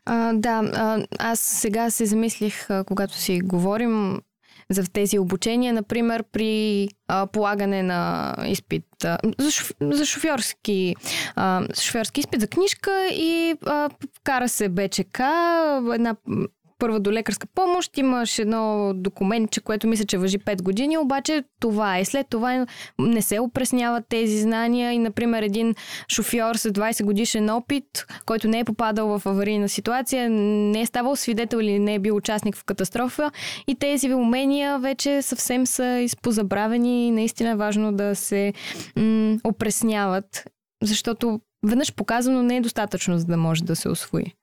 А, 0.05 0.33
да, 0.33 1.05
аз 1.19 1.39
сега 1.39 1.89
се 1.89 2.05
замислих, 2.05 2.67
когато 2.85 3.13
си 3.13 3.41
говорим 3.41 4.21
за 4.69 4.83
тези 4.83 5.19
обучения, 5.19 5.73
например 5.73 6.23
при 6.31 6.89
а, 7.07 7.27
полагане 7.27 7.83
на 7.83 8.35
изпит 8.47 8.85
а, 9.03 9.17
за, 9.37 9.51
шоф, 9.51 9.71
за 9.81 10.05
шофьорски, 10.05 10.95
а, 11.35 11.67
шофьорски 11.81 12.19
изпит 12.19 12.41
за 12.41 12.47
книжка 12.47 13.07
и 13.11 13.55
а, 13.65 13.89
кара 14.23 14.49
се 14.49 14.69
БЧК, 14.69 15.19
една 15.93 16.15
първа 16.79 16.99
до 16.99 17.11
лекарска 17.11 17.47
помощ, 17.55 17.97
имаш 17.97 18.39
едно 18.39 18.91
документче, 18.95 19.61
което 19.61 19.87
мисля, 19.87 20.05
че 20.05 20.17
въжи 20.17 20.39
5 20.39 20.63
години, 20.63 20.97
обаче 20.97 21.43
това 21.59 21.97
е. 21.97 22.05
След 22.05 22.27
това 22.29 22.65
не 22.99 23.21
се 23.21 23.39
опресняват 23.39 24.03
тези 24.09 24.41
знания 24.41 24.91
и, 24.91 24.97
например, 24.97 25.43
един 25.43 25.75
шофьор 26.11 26.55
с 26.55 26.71
20 26.71 27.03
годишен 27.03 27.49
опит, 27.49 27.85
който 28.25 28.47
не 28.47 28.59
е 28.59 28.63
попадал 28.63 29.19
в 29.19 29.25
аварийна 29.25 29.69
ситуация, 29.69 30.29
не 30.29 30.81
е 30.81 30.85
ставал 30.85 31.15
свидетел 31.15 31.57
или 31.57 31.79
не 31.79 31.93
е 31.93 31.99
бил 31.99 32.15
участник 32.15 32.55
в 32.55 32.63
катастрофа 32.63 33.31
и 33.67 33.75
тези 33.75 34.13
умения 34.13 34.79
вече 34.79 35.21
съвсем 35.21 35.65
са 35.65 35.99
изпозабравени 35.99 37.07
и 37.07 37.11
наистина 37.11 37.49
е 37.49 37.55
важно 37.55 37.91
да 37.91 38.15
се 38.15 38.53
м- 38.95 39.37
опресняват, 39.43 40.43
защото 40.83 41.39
веднъж 41.65 41.93
показано 41.93 42.43
не 42.43 42.57
е 42.57 42.61
достатъчно, 42.61 43.17
за 43.17 43.25
да 43.25 43.37
може 43.37 43.63
да 43.63 43.75
се 43.75 43.89
освои. 43.89 44.33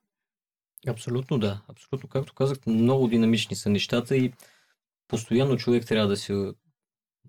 Абсолютно 0.88 1.38
да. 1.38 1.60
Абсолютно. 1.68 2.08
Както 2.08 2.34
казах, 2.34 2.58
много 2.66 3.08
динамични 3.08 3.56
са 3.56 3.70
нещата 3.70 4.16
и 4.16 4.32
постоянно 5.08 5.56
човек 5.56 5.86
трябва 5.86 6.08
да 6.08 6.16
се 6.16 6.52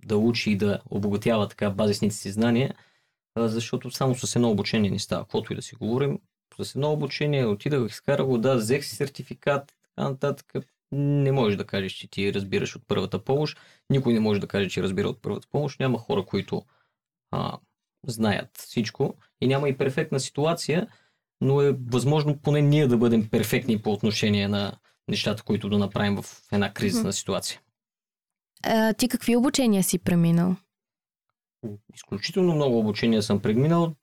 да 0.05 0.17
учи 0.17 0.51
и 0.51 0.57
да 0.57 0.81
обогатява 0.89 1.47
така 1.47 1.69
базисните 1.69 2.15
си 2.15 2.31
знания, 2.31 2.75
защото 3.37 3.91
само 3.91 4.15
с 4.15 4.35
едно 4.35 4.51
обучение 4.51 4.91
не 4.91 4.99
става. 4.99 5.23
Каквото 5.23 5.53
и 5.53 5.55
да 5.55 5.61
си 5.61 5.75
говорим, 5.75 6.19
с 6.61 6.75
едно 6.75 6.91
обучение 6.91 7.45
отидах, 7.45 7.91
изкарах 7.91 8.25
го, 8.25 8.37
да, 8.37 8.55
взех 8.55 8.85
си 8.85 8.95
сертификат, 8.95 9.73
така 9.81 10.09
нататък. 10.09 10.53
Не 10.91 11.31
можеш 11.31 11.57
да 11.57 11.65
кажеш, 11.65 11.91
че 11.91 12.07
ти 12.07 12.33
разбираш 12.33 12.75
от 12.75 12.83
първата 12.87 13.23
помощ. 13.23 13.59
Никой 13.89 14.13
не 14.13 14.19
може 14.19 14.39
да 14.39 14.47
каже, 14.47 14.69
че 14.69 14.83
разбира 14.83 15.09
от 15.09 15.21
първата 15.21 15.47
помощ. 15.51 15.79
Няма 15.79 15.97
хора, 15.97 16.25
които 16.25 16.65
а, 17.31 17.57
знаят 18.07 18.57
всичко 18.57 19.15
и 19.41 19.47
няма 19.47 19.69
и 19.69 19.77
перфектна 19.77 20.19
ситуация, 20.19 20.87
но 21.43 21.61
е 21.61 21.75
възможно 21.91 22.37
поне 22.37 22.61
ние 22.61 22.87
да 22.87 22.97
бъдем 22.97 23.29
перфектни 23.29 23.81
по 23.81 23.91
отношение 23.91 24.47
на 24.47 24.73
нещата, 25.07 25.43
които 25.43 25.69
да 25.69 25.77
направим 25.77 26.21
в 26.21 26.41
една 26.51 26.73
кризисна 26.73 27.13
ситуация. 27.13 27.59
А, 28.63 28.93
ти 28.93 29.07
какви 29.07 29.35
обучения 29.35 29.83
си 29.83 29.99
преминал? 29.99 30.55
Изключително 31.95 32.55
много 32.55 32.79
обучения 32.79 33.23
съм 33.23 33.39
преминал 33.39 33.93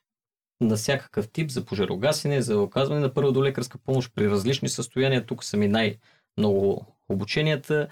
на 0.61 0.77
всякакъв 0.77 1.29
тип 1.29 1.51
за 1.51 1.65
пожарогасене, 1.65 2.43
за 2.43 2.61
оказване 2.61 3.01
на 3.01 3.15
първа 3.15 3.33
до 3.33 3.45
лекарска 3.45 3.79
помощ 3.79 4.13
при 4.15 4.31
различни 4.31 4.69
състояния. 4.69 5.27
Тук 5.27 5.45
са 5.45 5.57
ми 5.57 5.69
най-много 5.69 6.87
обученията. 7.09 7.89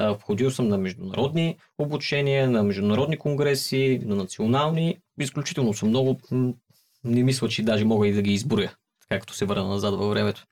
Входил 0.00 0.50
съм 0.50 0.68
на 0.68 0.78
международни 0.78 1.56
обучения, 1.78 2.50
на 2.50 2.62
международни 2.62 3.18
конгреси, 3.18 4.00
на 4.04 4.16
национални. 4.16 4.98
Изключително 5.20 5.74
съм 5.74 5.88
много. 5.88 6.20
Не 7.04 7.22
мисля, 7.22 7.48
че 7.48 7.62
даже 7.62 7.84
мога 7.84 8.08
и 8.08 8.12
да 8.12 8.22
ги 8.22 8.32
изборя 8.32 8.74
както 9.12 9.34
се 9.34 9.44
върна 9.44 9.68
назад 9.68 9.94
във 9.94 10.10
времето. 10.10 10.46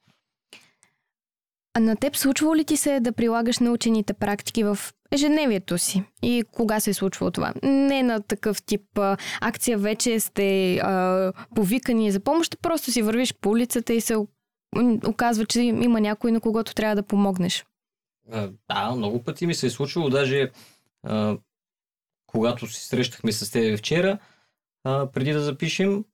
А 1.75 1.81
на 1.81 1.97
теб 1.97 2.17
случвало 2.17 2.57
ли 2.57 2.65
ти 2.65 2.77
се 2.77 3.01
да 3.01 3.13
прилагаш 3.13 3.59
научените 3.59 4.13
практики 4.13 4.65
в 4.65 4.79
ежедневието 5.11 5.79
си? 5.79 6.05
И 6.23 6.45
кога 6.53 6.81
се 6.81 6.91
е 6.91 6.95
случвало 6.95 7.31
това? 7.31 7.55
Не 7.63 8.03
на 8.03 8.21
такъв 8.23 8.63
тип 8.63 8.99
а, 8.99 9.17
акция 9.41 9.79
вече 9.79 10.21
сте 10.21 10.77
а, 10.77 11.33
повикани 11.55 12.13
за 12.13 12.21
помощ, 12.21 12.59
просто 12.63 12.93
си 12.93 13.03
вървиш 13.03 13.35
по 13.35 13.51
улицата 13.51 13.93
и 13.95 14.01
се 14.01 14.17
оказва, 15.07 15.47
че 15.47 15.61
има 15.61 16.01
някой, 16.01 16.33
на 16.33 16.41
когото 16.41 16.75
трябва 16.75 16.97
да 16.97 17.03
помогнеш. 17.03 17.65
А, 18.33 18.51
да, 18.69 18.95
много 18.97 19.25
пъти 19.25 19.47
ми 19.47 19.55
се 19.55 19.67
е 19.67 19.71
случвало, 19.71 20.11
даже 20.11 20.51
а, 21.03 21.39
когато 22.27 22.67
си 22.67 22.87
срещахме 22.87 23.33
с 23.33 23.51
теб 23.51 23.79
вчера, 23.79 24.19
а, 24.85 25.07
преди 25.07 25.33
да 25.33 25.41
запишем, 25.41 26.05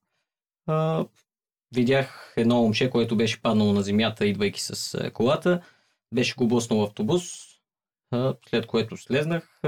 а, 0.66 1.04
видях 1.76 2.34
едно 2.36 2.62
момче, 2.62 2.90
което 2.90 3.16
беше 3.16 3.42
паднало 3.42 3.72
на 3.72 3.82
земята, 3.82 4.26
идвайки 4.26 4.60
с 4.60 4.94
е, 4.94 5.10
колата. 5.10 5.60
Беше 6.14 6.34
го 6.34 6.48
блъснал 6.48 6.82
автобус, 6.82 7.22
след 8.48 8.66
което 8.66 8.96
слезнах. 8.96 9.60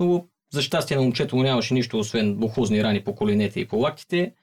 Но 0.00 0.26
за 0.52 0.62
щастие 0.62 0.96
на 0.96 1.02
момчето 1.02 1.36
му 1.36 1.42
нямаше 1.42 1.74
нищо, 1.74 1.98
освен 1.98 2.36
бухузни 2.36 2.84
рани 2.84 3.04
по 3.04 3.14
коленете 3.14 3.60
и 3.60 3.68
по 3.68 3.76
лактите. 3.76 4.34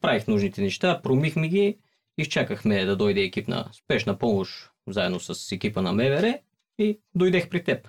Правих 0.00 0.26
нужните 0.26 0.62
неща, 0.62 1.00
промихме 1.02 1.48
ги 1.48 1.78
изчакахме 2.18 2.84
да 2.84 2.96
дойде 2.96 3.20
екип 3.20 3.48
на 3.48 3.68
спешна 3.72 4.18
помощ 4.18 4.70
заедно 4.88 5.20
с 5.20 5.52
екипа 5.52 5.82
на 5.82 5.92
МВР 5.92 6.38
и 6.78 7.00
дойдех 7.14 7.48
при 7.48 7.64
теб. 7.64 7.88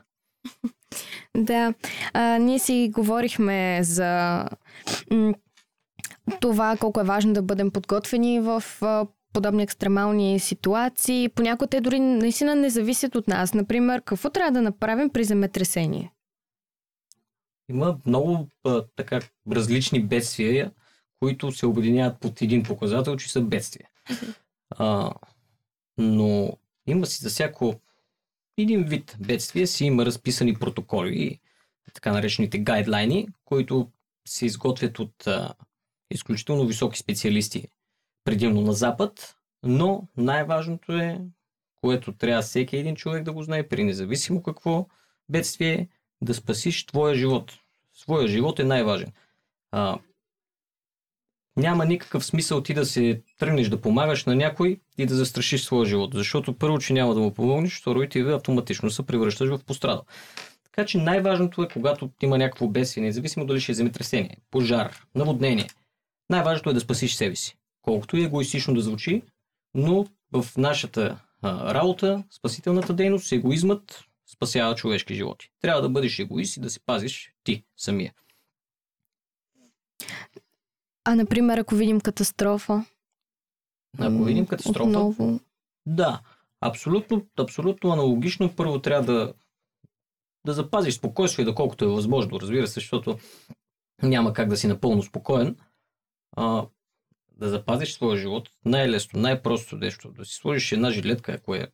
Да, 1.37 1.73
а, 2.13 2.37
ние 2.37 2.59
си 2.59 2.91
говорихме 2.93 3.79
за 3.83 4.43
това 6.41 6.77
колко 6.77 6.99
е 6.99 7.03
важно 7.03 7.33
да 7.33 7.41
бъдем 7.41 7.71
подготвени 7.71 8.39
в 8.39 8.63
подобни 9.33 9.63
екстремални 9.63 10.39
ситуации. 10.39 11.29
Понякога 11.29 11.67
те 11.67 11.81
дори 11.81 11.99
наистина 11.99 12.55
не 12.55 12.69
зависят 12.69 13.15
от 13.15 13.27
нас. 13.27 13.53
Например, 13.53 14.01
какво 14.05 14.29
трябва 14.29 14.51
да 14.51 14.61
направим 14.61 15.09
при 15.09 15.23
земетресение? 15.23 16.11
Има 17.69 17.97
много 18.05 18.47
а, 18.63 18.83
така 18.95 19.21
различни 19.51 20.03
бедствия, 20.03 20.71
които 21.19 21.51
се 21.51 21.65
объединяват 21.65 22.19
под 22.19 22.41
един 22.41 22.63
показател, 22.63 23.15
че 23.17 23.31
са 23.31 23.41
бедствия. 23.41 23.89
А, 24.69 25.11
но 25.97 26.57
има 26.87 27.05
си 27.05 27.23
за 27.23 27.29
всяко 27.29 27.73
един 28.57 28.83
вид 28.83 29.17
бедствие 29.19 29.67
си 29.67 29.85
има 29.85 30.05
разписани 30.05 30.53
протоколи, 30.53 31.39
така 31.93 32.11
наречените 32.11 32.59
гайдлайни, 32.59 33.27
които 33.45 33.91
се 34.27 34.45
изготвят 34.45 34.99
от 34.99 35.27
а, 35.27 35.53
изключително 36.13 36.65
високи 36.65 36.99
специалисти, 36.99 37.67
предимно 38.23 38.61
на 38.61 38.73
Запад, 38.73 39.35
но 39.63 40.07
най-важното 40.17 40.93
е, 40.93 41.21
което 41.81 42.13
трябва 42.13 42.41
всеки 42.41 42.77
един 42.77 42.95
човек 42.95 43.23
да 43.23 43.33
го 43.33 43.43
знае, 43.43 43.67
при 43.67 43.83
независимо 43.83 44.43
какво 44.43 44.87
бедствие, 45.29 45.87
да 46.21 46.33
спасиш 46.33 46.85
твоя 46.85 47.15
живот. 47.15 47.53
Своя 47.93 48.27
живот 48.27 48.59
е 48.59 48.63
най-важен. 48.63 49.11
А, 49.71 49.99
няма 51.57 51.85
никакъв 51.85 52.25
смисъл 52.25 52.63
ти 52.63 52.73
да 52.73 52.85
се 52.85 53.21
тръгнеш 53.39 53.69
да 53.69 53.81
помагаш 53.81 54.25
на 54.25 54.35
някой 54.35 54.79
и 54.97 55.05
да 55.05 55.15
застрашиш 55.15 55.63
своя 55.63 55.85
живот. 55.85 56.13
Защото 56.13 56.57
първо, 56.57 56.79
че 56.79 56.93
няма 56.93 57.13
да 57.13 57.19
му 57.19 57.33
помогнеш, 57.33 57.79
второ 57.79 58.03
и 58.03 58.09
ти 58.09 58.19
автоматично 58.19 58.89
се 58.89 59.05
превръщаш 59.05 59.49
в 59.49 59.63
пострадал. 59.63 60.05
Така 60.63 60.85
че 60.85 60.97
най-важното 60.97 61.63
е, 61.63 61.67
когато 61.67 62.09
има 62.21 62.37
някакво 62.37 62.67
бедствие, 62.67 63.03
независимо 63.03 63.45
дали 63.45 63.61
ще 63.61 63.71
е 63.71 63.75
земетресение, 63.75 64.37
пожар, 64.51 65.05
наводнение, 65.15 65.67
най-важното 66.29 66.69
е 66.69 66.73
да 66.73 66.79
спасиш 66.79 67.15
себе 67.15 67.35
си. 67.35 67.57
Колкото 67.81 68.17
и 68.17 68.23
егоистично 68.23 68.73
да 68.73 68.81
звучи, 68.81 69.21
но 69.73 70.05
в 70.31 70.57
нашата 70.57 71.19
а, 71.41 71.73
работа, 71.73 72.23
спасителната 72.31 72.93
дейност, 72.93 73.31
егоизмът 73.31 74.03
спасява 74.33 74.75
човешки 74.75 75.15
животи. 75.15 75.51
Трябва 75.61 75.81
да 75.81 75.89
бъдеш 75.89 76.19
егоист 76.19 76.57
и 76.57 76.59
да 76.59 76.69
се 76.69 76.79
пазиш 76.79 77.33
ти 77.43 77.63
самия. 77.77 78.13
А, 81.03 81.15
например, 81.15 81.57
ако 81.57 81.75
видим 81.75 82.01
катастрофа? 82.01 82.85
Ако 83.99 84.23
видим 84.23 84.45
катастрофа... 84.45 84.83
Отново. 84.83 85.39
Да, 85.85 86.21
абсолютно, 86.61 87.27
абсолютно 87.37 87.91
аналогично. 87.91 88.55
Първо 88.55 88.81
трябва 88.81 89.13
да, 89.13 89.33
да 90.45 90.53
запазиш 90.53 90.93
спокойствие, 90.93 91.45
доколкото 91.45 91.85
е 91.85 91.87
възможно, 91.87 92.39
разбира 92.39 92.67
се, 92.67 92.73
защото 92.73 93.17
няма 94.03 94.33
как 94.33 94.49
да 94.49 94.57
си 94.57 94.67
напълно 94.67 95.03
спокоен. 95.03 95.57
А, 96.35 96.65
да 97.31 97.49
запазиш 97.49 97.93
своя 97.93 98.17
живот, 98.17 98.49
най-лесно, 98.65 99.19
най-просто 99.19 99.75
нещо, 99.75 100.11
да 100.11 100.25
си 100.25 100.35
сложиш 100.35 100.71
една 100.71 100.91
жилетка, 100.91 101.31
ако 101.31 101.55
е 101.55 101.67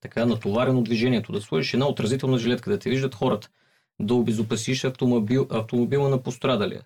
така 0.00 0.26
натоварено 0.26 0.82
движението, 0.82 1.32
да 1.32 1.40
сложиш 1.40 1.74
една 1.74 1.88
отразителна 1.88 2.38
жилетка, 2.38 2.70
да 2.70 2.78
те 2.78 2.90
виждат 2.90 3.14
хората, 3.14 3.48
да 4.00 4.14
обезопасиш 4.14 4.84
автомобил, 4.84 5.46
автомобила 5.50 6.08
на 6.08 6.22
пострадалия. 6.22 6.82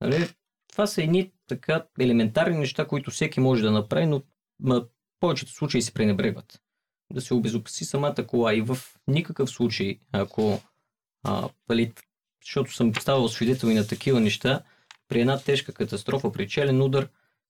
Нали? 0.00 0.28
Това 0.72 0.86
са 0.86 1.02
едни 1.02 1.32
така 1.46 1.84
елементарни 2.00 2.58
неща, 2.58 2.86
които 2.86 3.10
всеки 3.10 3.40
може 3.40 3.62
да 3.62 3.70
направи, 3.70 4.06
но 4.06 4.22
в 4.60 4.86
повечето 5.20 5.52
случаи 5.52 5.82
се 5.82 5.94
пренебрегват. 5.94 6.60
Да 7.12 7.20
се 7.20 7.34
обезопаси 7.34 7.84
самата 7.84 8.26
кола 8.26 8.54
и 8.54 8.60
в 8.60 8.78
никакъв 9.08 9.50
случай, 9.50 9.98
ако 10.12 10.60
а, 11.24 11.48
пали, 11.66 11.92
защото 12.44 12.74
съм 12.74 12.94
ставал 12.94 13.28
свидетел 13.28 13.68
и 13.68 13.74
на 13.74 13.86
такива 13.86 14.20
неща, 14.20 14.62
при 15.10 15.20
една 15.20 15.38
тежка 15.38 15.72
катастрофа, 15.72 16.32
при 16.32 16.48
челен 16.48 16.82
удар, 16.82 17.08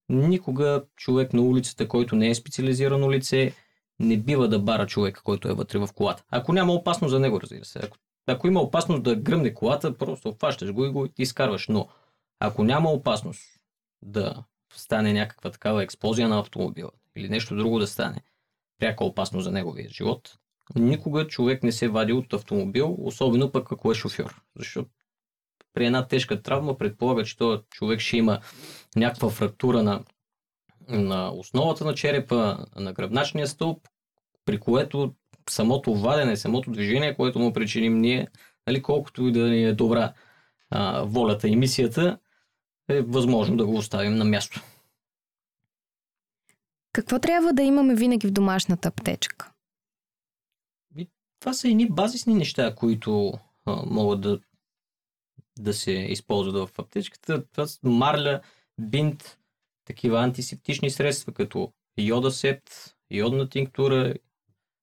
никога 0.08 0.84
човек 0.96 1.32
на 1.32 1.42
улицата, 1.42 1.88
който 1.88 2.16
не 2.16 2.28
е 2.28 2.34
специализирано 2.34 3.12
лице, 3.12 3.52
не 3.98 4.16
бива 4.16 4.48
да 4.48 4.58
бара 4.58 4.86
човека, 4.86 5.22
който 5.22 5.48
е 5.48 5.54
вътре 5.54 5.78
в 5.78 5.88
колата. 5.94 6.24
Ако 6.30 6.52
няма 6.52 6.72
опасност 6.72 7.10
за 7.10 7.20
него, 7.20 7.40
разбира 7.40 7.64
се. 7.64 7.78
Ако, 7.82 7.96
ако 8.26 8.46
има 8.46 8.60
опасност 8.60 9.02
да 9.02 9.16
гръмне 9.16 9.54
колата, 9.54 9.98
просто 9.98 10.28
обхващаш 10.28 10.72
го 10.72 10.84
и 10.84 10.90
го 10.90 11.08
изкарваш. 11.18 11.68
Но 11.68 11.88
ако 12.40 12.64
няма 12.64 12.90
опасност 12.90 13.42
да 14.02 14.44
стане 14.74 15.12
някаква 15.12 15.50
такава 15.50 15.82
експлозия 15.82 16.28
на 16.28 16.38
автомобила 16.38 16.90
или 17.16 17.28
нещо 17.28 17.56
друго 17.56 17.78
да 17.78 17.86
стане, 17.86 18.22
пряка 18.78 19.04
опасност 19.04 19.44
за 19.44 19.52
неговия 19.52 19.88
живот, 19.88 20.38
никога 20.74 21.26
човек 21.26 21.62
не 21.62 21.72
се 21.72 21.88
вади 21.88 22.12
от 22.12 22.32
автомобил, 22.32 22.96
особено 22.98 23.52
пък 23.52 23.72
ако 23.72 23.92
е 23.92 23.94
шофьор. 23.94 24.42
Защото 24.56 24.90
при 25.74 25.86
една 25.86 26.06
тежка 26.06 26.42
травма 26.42 26.78
предполага, 26.78 27.24
че 27.24 27.36
този 27.36 27.62
човек 27.70 28.00
ще 28.00 28.16
има 28.16 28.40
някаква 28.96 29.30
фрактура 29.30 29.82
на, 29.82 30.04
на 30.88 31.30
основата 31.30 31.84
на 31.84 31.94
черепа, 31.94 32.66
на 32.76 32.92
гръбначния 32.92 33.46
стълб, 33.46 33.88
при 34.44 34.60
което 34.60 35.14
самото 35.50 35.94
вадене, 35.94 36.36
самото 36.36 36.70
движение, 36.70 37.14
което 37.14 37.38
му 37.38 37.52
причиним 37.52 37.98
ние, 37.98 38.28
нали, 38.66 38.82
колкото 38.82 39.26
и 39.26 39.32
да 39.32 39.48
ни 39.48 39.64
е 39.64 39.72
добра 39.72 40.12
а, 40.70 41.02
волята 41.02 41.48
и 41.48 41.56
мисията, 41.56 42.18
е 42.88 43.02
възможно 43.02 43.56
да 43.56 43.66
го 43.66 43.74
оставим 43.74 44.16
на 44.16 44.24
място. 44.24 44.60
Какво 46.92 47.18
трябва 47.18 47.52
да 47.52 47.62
имаме 47.62 47.94
винаги 47.94 48.26
в 48.26 48.32
домашната 48.32 48.88
аптечка? 48.88 49.52
Това 51.40 51.52
са 51.52 51.68
едни 51.68 51.90
базисни 51.90 52.34
неща, 52.34 52.74
които 52.74 53.32
а, 53.66 53.82
могат 53.86 54.20
да, 54.20 54.40
да 55.58 55.74
се 55.74 55.92
използват 55.92 56.68
в 56.68 56.78
аптечката. 56.78 57.46
Това 57.46 57.66
са 57.66 57.78
марля, 57.82 58.40
бинт, 58.80 59.38
такива 59.84 60.20
антисептични 60.20 60.90
средства, 60.90 61.32
като 61.32 61.72
йодасепт, 61.98 62.70
йодна 63.10 63.48
тинктура, 63.48 64.14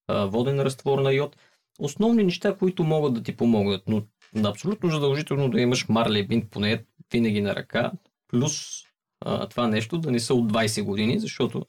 воден 0.10 0.62
разтвор 0.62 1.00
на 1.00 1.14
йод. 1.14 1.38
Основни 1.80 2.24
неща, 2.24 2.58
които 2.58 2.84
могат 2.84 3.14
да 3.14 3.24
ти 3.24 3.38
помогнат, 3.38 3.84
но 3.88 4.04
абсолютно 4.46 4.90
задължително 4.90 5.50
да 5.50 5.62
имаш 5.62 5.88
марля 5.90 6.20
и 6.20 6.28
бинт 6.28 6.50
поне 6.52 6.86
винаги 7.12 7.42
на 7.42 7.56
ръка, 7.56 7.92
плюс 8.28 8.84
а, 9.26 9.48
това 9.48 9.68
нещо 9.68 9.98
да 9.98 10.12
не 10.12 10.20
са 10.20 10.34
от 10.34 10.54
20 10.54 10.84
години, 10.84 11.20
защото 11.20 11.66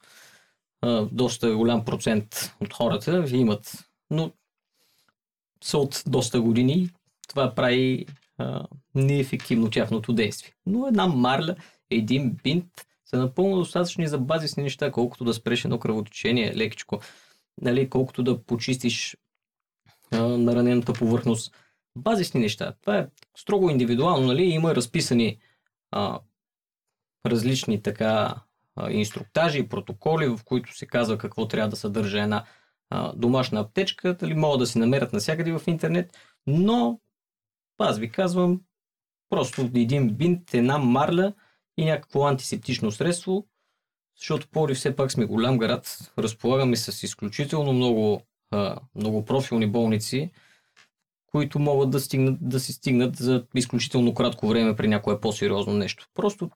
а, 0.80 1.06
доста 1.12 1.56
голям 1.56 1.84
процент 1.84 2.54
от 2.60 2.74
хората 2.74 3.24
имат, 3.30 3.88
но 4.10 4.32
са 5.64 5.78
от 5.78 6.02
доста 6.06 6.40
години. 6.40 6.90
Това 7.28 7.54
прави 7.54 8.06
неефективно 8.94 9.70
тяхното 9.70 10.12
действие. 10.12 10.52
Но 10.66 10.86
една 10.86 11.06
марля, 11.06 11.56
един 11.90 12.36
бинт 12.42 12.86
са 13.06 13.18
напълно 13.18 13.56
достатъчни 13.56 14.08
за 14.08 14.18
базисни 14.18 14.62
неща, 14.62 14.92
колкото 14.92 15.24
да 15.24 15.34
спреш 15.34 15.64
едно 15.64 15.78
кръвотечение 15.78 16.56
лекичко, 16.56 17.00
нали, 17.60 17.90
колкото 17.90 18.22
да 18.22 18.42
почистиш 18.42 19.16
а, 20.12 20.22
наранената 20.22 20.92
повърхност. 20.92 21.56
Базисни 21.96 22.40
неща. 22.40 22.74
Това 22.80 22.98
е 22.98 23.08
строго 23.36 23.70
индивидуално, 23.70 24.26
нали? 24.26 24.42
Има 24.42 24.74
разписани 24.74 25.38
а, 25.90 26.20
различни 27.26 27.82
така 27.82 28.34
инструктажи, 28.90 29.68
протоколи, 29.68 30.28
в 30.28 30.40
които 30.44 30.76
се 30.76 30.86
казва 30.86 31.18
какво 31.18 31.48
трябва 31.48 31.68
да 31.68 31.76
съдържа 31.76 32.20
една 32.20 32.44
а, 32.90 33.12
домашна 33.16 33.60
аптечка, 33.60 34.14
дали 34.14 34.34
могат 34.34 34.58
да 34.58 34.66
се 34.66 34.78
намерят 34.78 35.12
навсякъде 35.12 35.52
в 35.52 35.62
интернет, 35.66 36.16
но 36.46 37.00
аз 37.78 37.98
ви 37.98 38.10
казвам, 38.10 38.60
просто 39.30 39.70
един 39.74 40.14
бинт, 40.14 40.54
една 40.54 40.78
марля 40.78 41.32
и 41.76 41.84
някакво 41.84 42.26
антисептично 42.26 42.92
средство, 42.92 43.46
защото 44.18 44.48
Пори 44.48 44.74
все 44.74 44.96
пак 44.96 45.12
сме 45.12 45.24
голям 45.24 45.58
град, 45.58 46.12
разполагаме 46.18 46.76
с 46.76 47.02
изключително 47.02 47.72
много, 47.72 48.22
много 48.94 49.24
профилни 49.24 49.66
болници, 49.66 50.30
които 51.26 51.58
могат 51.58 51.90
да, 51.90 52.00
стигнат, 52.00 52.48
да 52.48 52.60
си 52.60 52.72
стигнат 52.72 53.16
за 53.16 53.46
изключително 53.54 54.14
кратко 54.14 54.48
време 54.48 54.76
при 54.76 54.88
някое 54.88 55.20
по-сериозно 55.20 55.72
нещо. 55.72 56.06
Просто 56.14 56.50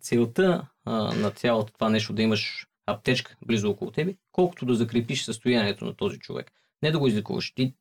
целта 0.00 0.66
а, 0.84 0.92
на 0.92 1.30
цялото 1.30 1.72
това 1.72 1.88
нещо 1.88 2.12
да 2.12 2.22
имаш 2.22 2.66
аптечка 2.86 3.36
близо 3.46 3.70
около 3.70 3.90
тебе, 3.90 4.14
колкото 4.32 4.66
да 4.66 4.74
закрепиш 4.74 5.24
състоянието 5.24 5.84
на 5.84 5.94
този 5.94 6.18
човек. 6.18 6.52
Не 6.82 6.90
да 6.90 6.98
го 6.98 7.06
излекуваш. 7.06 7.52
Ти 7.54 7.74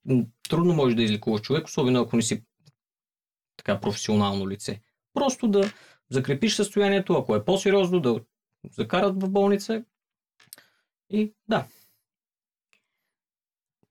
трудно 0.50 0.74
можеш 0.74 0.96
да 0.96 1.04
излекуваш 1.04 1.42
човек, 1.42 1.66
особено 1.66 2.02
ако 2.02 2.16
не 2.16 2.22
си 2.22 2.44
така 3.64 3.80
професионално 3.80 4.50
лице. 4.50 4.82
Просто 5.14 5.48
да 5.48 5.72
закрепиш 6.10 6.56
състоянието, 6.56 7.14
ако 7.14 7.36
е 7.36 7.46
по-сериозно, 7.46 8.00
да 8.00 8.20
закарат 8.72 9.24
в 9.24 9.30
болница. 9.30 9.84
И 11.10 11.34
да, 11.48 11.66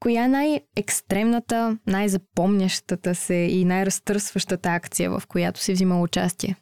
Коя 0.03 0.25
е 0.25 0.29
най-екстремната, 0.29 1.79
най-запомнящата 1.87 3.15
се 3.15 3.35
и 3.35 3.65
най-разтърсващата 3.65 4.69
акция, 4.69 5.11
в 5.11 5.23
която 5.29 5.61
си 5.61 5.73
взимал 5.73 6.03
участие? 6.03 6.57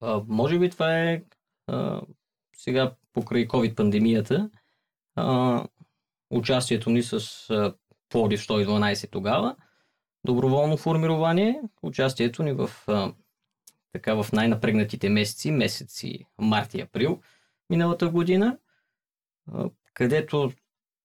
А, 0.00 0.22
може 0.28 0.58
би 0.58 0.70
това 0.70 0.98
е 1.00 1.22
а, 1.66 2.00
сега 2.56 2.94
покрай 3.12 3.48
COVID-пандемията. 3.48 4.50
А, 5.14 5.64
участието 6.30 6.90
ни 6.90 7.02
с 7.02 7.14
а, 7.50 7.74
Плодив 8.08 8.40
112 8.40 9.10
тогава, 9.10 9.56
доброволно 10.24 10.76
формирование, 10.76 11.60
участието 11.82 12.42
ни 12.42 12.52
в, 12.52 12.70
а, 12.86 13.12
така, 13.92 14.14
в 14.14 14.26
най-напрегнатите 14.32 15.08
месеци, 15.08 15.50
месеци 15.50 16.24
март 16.38 16.74
и 16.74 16.80
април 16.80 17.20
миналата 17.70 18.08
година, 18.08 18.58
а, 19.52 19.70
където 19.94 20.52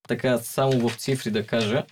така 0.08 0.38
само 0.38 0.90
в 0.90 0.98
цифри 0.98 1.32
да 1.32 1.46
кажа, 1.46 1.86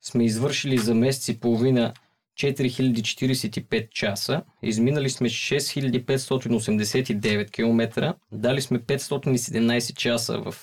сме 0.00 0.24
извършили 0.24 0.78
за 0.78 0.94
месец 0.94 1.28
и 1.28 1.40
половина 1.40 1.94
4045 2.38 3.90
часа, 3.90 4.42
изминали 4.62 5.10
сме 5.10 5.28
6589 5.28 7.50
км, 7.50 8.14
дали 8.32 8.62
сме 8.62 8.78
517 8.78 9.96
часа 9.96 10.38
в 10.38 10.54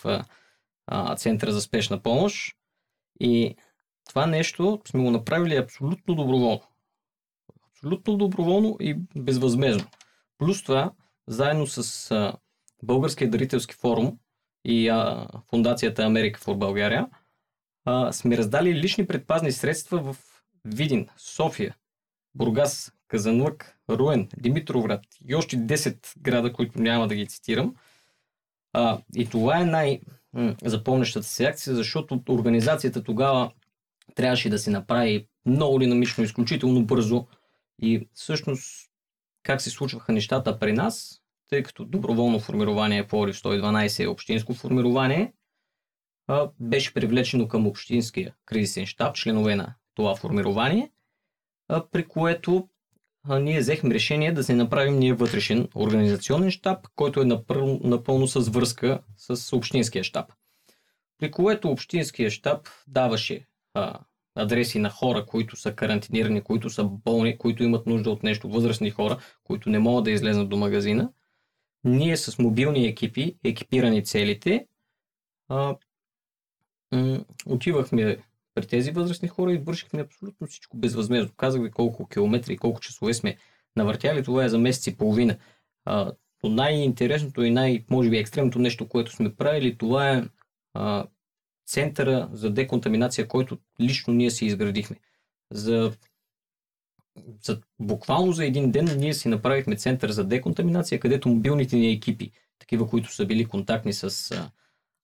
а, 0.88 1.16
Центъра 1.16 1.52
за 1.52 1.62
спешна 1.62 2.02
помощ. 2.02 2.56
И 3.20 3.56
това 4.10 4.26
нещо 4.26 4.82
сме 4.88 5.04
го 5.04 5.12
направили 5.12 5.56
абсолютно 5.56 6.16
доброволно. 6.16 6.62
Абсолютно 7.70 8.18
доброволно 8.18 8.78
и 8.80 8.96
безвъзмезно. 9.16 9.88
Плюс 10.38 10.64
това, 10.64 10.92
заедно 11.28 11.68
с 11.68 12.12
а, 12.12 12.34
Българския 12.84 13.30
дарителски 13.30 13.76
форум 13.76 14.18
и 14.66 14.90
а, 14.90 15.28
Фундацията 15.50 16.04
Америка 16.04 16.40
в 16.48 16.58
България, 16.58 17.08
а, 17.86 18.12
сме 18.12 18.38
раздали 18.38 18.76
лични 18.76 19.08
предпазни 19.08 19.52
средства 19.52 20.14
в 20.14 20.18
Видин, 20.66 21.08
София, 21.18 21.76
Бургас, 22.36 22.92
Казанлък, 23.08 23.80
Руен, 23.90 24.30
Димитровград 24.38 25.02
и 25.28 25.36
още 25.36 25.58
10 25.58 26.22
града, 26.22 26.54
които 26.54 26.82
няма 26.82 27.08
да 27.08 27.16
ги 27.16 27.28
цитирам. 27.28 27.76
А, 28.74 29.02
и 29.16 29.30
това 29.30 29.62
е 29.62 29.66
най-запомнящата 29.66 31.28
се 31.28 31.46
акция, 31.46 31.76
защото 31.76 32.24
организацията 32.30 33.04
тогава 33.04 33.52
трябваше 34.16 34.50
да 34.50 34.60
се 34.60 34.72
направи 34.72 35.28
много 35.46 35.80
динамично, 35.80 36.24
изключително 36.24 36.86
бързо 36.86 37.28
и 37.82 38.10
всъщност 38.14 38.92
как 39.44 39.62
се 39.62 39.70
случваха 39.70 40.12
нещата 40.12 40.60
при 40.60 40.74
нас, 40.74 41.22
тъй 41.50 41.64
като 41.64 41.86
доброволно 41.86 42.40
формирование 42.40 43.08
по 43.08 43.16
112 43.16 44.04
е 44.04 44.08
общинско 44.08 44.54
формирование, 44.54 45.34
беше 46.60 46.94
привлечено 46.94 47.48
към 47.48 47.68
общинския 47.68 48.36
кризисен 48.46 48.86
щаб, 48.86 49.16
членове 49.16 49.56
на 49.56 49.76
това 49.94 50.16
формирование, 50.16 50.92
при 51.92 52.08
което 52.08 52.70
ние 53.42 53.60
взехме 53.60 53.94
решение 53.94 54.32
да 54.32 54.44
се 54.44 54.56
направим 54.56 55.00
ние 55.00 55.14
вътрешен 55.14 55.68
организационен 55.76 56.52
щаб, 56.52 56.88
който 56.96 57.22
е 57.22 57.26
напълно 57.84 58.28
с 58.28 58.50
връзка 58.50 59.00
с 59.18 59.56
общинския 59.56 60.04
щаб. 60.04 60.34
При 61.18 61.32
което 61.32 61.70
общинския 61.70 62.32
щаб 62.32 62.70
даваше 62.88 63.46
адреси 64.36 64.80
на 64.80 64.90
хора, 64.90 65.26
които 65.26 65.56
са 65.56 65.76
карантинирани, 65.76 66.42
които 66.42 66.70
са 66.70 66.84
болни, 66.84 67.38
които 67.38 67.64
имат 67.64 67.86
нужда 67.88 68.10
от 68.12 68.24
нещо, 68.24 68.50
възрастни 68.50 68.90
хора, 68.90 69.18
които 69.44 69.70
не 69.70 69.80
могат 69.80 70.04
да 70.04 70.12
излезнат 70.12 70.50
до 70.50 70.58
магазина. 70.58 71.12
Ние 71.84 72.18
с 72.18 72.40
мобилни 72.40 72.88
екипи, 72.88 73.38
екипирани 73.44 74.04
целите, 74.04 74.68
а, 75.50 75.76
м- 76.92 77.26
отивахме 77.46 78.18
при 78.54 78.68
тези 78.68 78.92
възрастни 78.92 79.28
хора 79.28 79.54
и 79.54 79.58
вършихме 79.58 80.02
абсолютно 80.02 80.48
всичко 80.48 80.78
безвъзмезно. 80.78 81.32
Казах 81.38 81.62
ви 81.62 81.72
колко 81.72 82.08
километри 82.08 82.54
и 82.54 82.58
колко 82.58 82.80
часове 82.80 83.14
сме 83.14 83.38
навъртяли. 83.76 84.24
Това 84.24 84.46
е 84.46 84.50
за 84.50 84.58
месец 84.58 84.88
и 84.88 84.98
половина. 84.98 85.38
А, 85.86 86.12
но 86.44 86.50
най-интересното 86.50 87.44
и 87.44 87.52
най- 87.52 87.86
може 87.90 88.10
би 88.10 88.18
екстремното 88.18 88.60
нещо, 88.60 88.88
което 88.88 89.12
сме 89.12 89.36
правили, 89.36 89.78
това 89.78 90.12
е 90.12 90.24
а, 90.74 91.08
центъра 91.66 92.30
за 92.32 92.50
деконтаминация, 92.50 93.28
който 93.28 93.58
лично 93.82 94.14
ние 94.14 94.32
си 94.32 94.46
изградихме. 94.46 94.96
За, 95.52 95.92
за, 97.44 97.62
буквално 97.80 98.32
за 98.32 98.46
един 98.46 98.72
ден 98.72 98.98
ние 98.98 99.14
си 99.14 99.28
направихме 99.28 99.76
център 99.76 100.12
за 100.12 100.24
деконтаминация, 100.24 101.00
където 101.00 101.30
мобилните 101.30 101.76
ни 101.76 101.92
екипи, 101.92 102.32
такива, 102.60 102.90
които 102.90 103.14
са 103.14 103.26
били 103.26 103.46
контактни 103.46 103.94
с, 103.94 104.10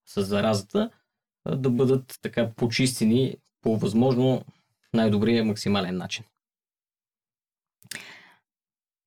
с 0.05 0.23
заразата, 0.23 0.89
да 1.55 1.69
бъдат 1.69 2.17
така 2.21 2.51
почистени 2.51 3.35
по 3.61 3.77
възможно 3.77 4.45
най-добрия 4.93 5.45
максимален 5.45 5.97
начин. 5.97 6.25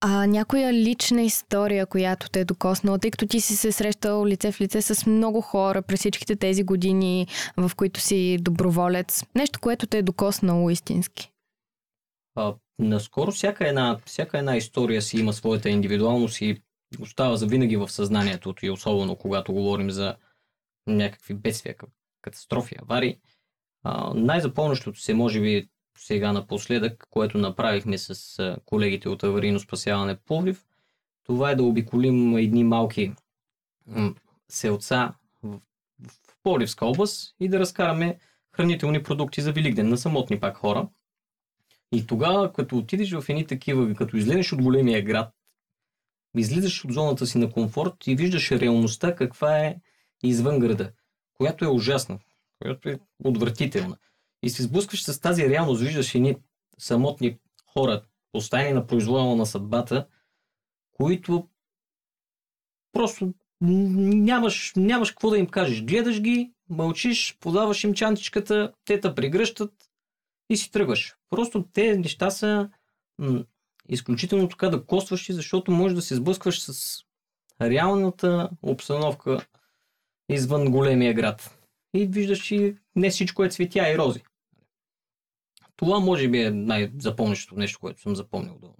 А 0.07 0.27
някоя 0.27 0.73
лична 0.73 1.21
история, 1.21 1.85
която 1.85 2.29
те 2.29 2.39
е 2.39 2.45
докоснала, 2.45 2.99
тъй 2.99 3.11
като 3.11 3.27
ти 3.27 3.41
си 3.41 3.55
се 3.55 3.71
срещал 3.71 4.25
лице 4.25 4.51
в 4.51 4.61
лице 4.61 4.81
с 4.81 5.05
много 5.05 5.41
хора 5.41 5.81
през 5.81 5.99
всичките 5.99 6.35
тези 6.35 6.63
години, 6.63 7.27
в 7.57 7.71
които 7.75 7.99
си 7.99 8.37
доброволец, 8.41 9.23
нещо, 9.35 9.59
което 9.59 9.87
те 9.87 9.97
е 9.97 10.03
докоснало 10.03 10.69
истински? 10.69 11.31
А, 12.35 12.55
наскоро 12.79 13.31
всяка 13.31 13.67
една, 13.67 13.97
всяка 14.05 14.37
една 14.37 14.57
история 14.57 15.01
си 15.01 15.19
има 15.19 15.33
своята 15.33 15.69
индивидуалност 15.69 16.41
и 16.41 16.61
остава 16.99 17.35
за 17.35 17.47
винаги 17.47 17.77
в 17.77 17.89
съзнанието 17.89 18.53
и 18.61 18.69
особено 18.69 19.15
когато 19.15 19.53
говорим 19.53 19.91
за 19.91 20.15
някакви 20.87 21.33
бедствия, 21.33 21.75
катастрофи, 22.21 22.75
аварии. 22.81 23.17
А, 23.83 24.13
най-запомнящото 24.13 24.99
се, 24.99 25.13
може 25.13 25.41
би, 25.41 25.69
сега 25.97 26.33
напоследък, 26.33 27.07
което 27.09 27.37
направихме 27.37 27.97
с 27.97 28.57
колегите 28.65 29.09
от 29.09 29.23
аварийно 29.23 29.59
спасяване 29.59 30.15
Пловдив, 30.15 30.65
това 31.23 31.51
е 31.51 31.55
да 31.55 31.63
обиколим 31.63 32.37
едни 32.37 32.63
малки 32.63 33.13
селца 34.49 35.13
в, 35.43 35.59
Пловдивска 36.43 36.85
област 36.85 37.35
и 37.39 37.49
да 37.49 37.59
разкараме 37.59 38.19
хранителни 38.51 39.03
продукти 39.03 39.41
за 39.41 39.51
Великден 39.51 39.89
на 39.89 39.97
самотни 39.97 40.39
пак 40.39 40.57
хора. 40.57 40.87
И 41.91 42.07
тогава, 42.07 42.53
като 42.53 42.77
отидеш 42.77 43.11
в 43.11 43.25
едни 43.29 43.47
такива, 43.47 43.95
като 43.95 44.17
излезеш 44.17 44.53
от 44.53 44.61
големия 44.61 45.03
град, 45.03 45.33
излизаш 46.37 46.85
от 46.85 46.93
зоната 46.93 47.25
си 47.25 47.37
на 47.37 47.51
комфорт 47.51 48.07
и 48.07 48.15
виждаш 48.15 48.51
реалността 48.51 49.15
каква 49.15 49.59
е 49.59 49.75
извън 50.23 50.59
града, 50.59 50.91
която 51.33 51.65
е 51.65 51.67
ужасна, 51.67 52.19
която 52.61 52.89
е 52.89 52.99
отвратителна. 53.23 53.97
И 54.45 54.49
се 54.49 54.63
сблъскваш 54.63 55.03
с 55.03 55.19
тази 55.19 55.49
реалност, 55.49 55.81
виждаш 55.81 56.15
едни 56.15 56.35
самотни 56.77 57.37
хора, 57.73 58.03
поставени 58.31 58.73
на 58.73 58.87
произвола 58.87 59.35
на 59.35 59.45
съдбата, 59.45 60.07
които 60.93 61.47
просто 62.91 63.33
нямаш, 63.61 64.73
нямаш 64.75 65.11
какво 65.11 65.29
да 65.29 65.37
им 65.37 65.47
кажеш. 65.47 65.83
Гледаш 65.83 66.21
ги, 66.21 66.53
мълчиш, 66.69 67.37
подаваш 67.39 67.83
им 67.83 67.93
чантичката, 67.93 68.73
те 68.85 68.99
те 68.99 69.15
прегръщат 69.15 69.73
и 70.49 70.57
си 70.57 70.71
тръгваш. 70.71 71.15
Просто 71.29 71.65
те 71.73 71.97
неща 71.97 72.31
са 72.31 72.69
м- 73.17 73.43
изключително 73.89 74.49
така 74.49 74.69
да 74.69 74.85
костващи, 74.85 75.33
защото 75.33 75.71
можеш 75.71 75.95
да 75.95 76.01
се 76.01 76.15
сблъскваш 76.15 76.61
с 76.61 76.99
реалната 77.61 78.49
обстановка 78.61 79.45
извън 80.29 80.71
големия 80.71 81.13
град. 81.13 81.59
И 81.93 82.05
виждаш, 82.05 82.39
че 82.39 82.75
не 82.95 83.09
всичко 83.09 83.43
е 83.43 83.49
цветя 83.49 83.91
и 83.91 83.97
рози. 83.97 84.23
Това 85.75 85.99
може 85.99 86.29
би 86.29 86.41
е 86.41 86.51
най-запомнящото 86.51 87.59
нещо, 87.59 87.79
което 87.79 88.01
съм 88.01 88.15
запомнил 88.15 88.57
до... 88.59 88.73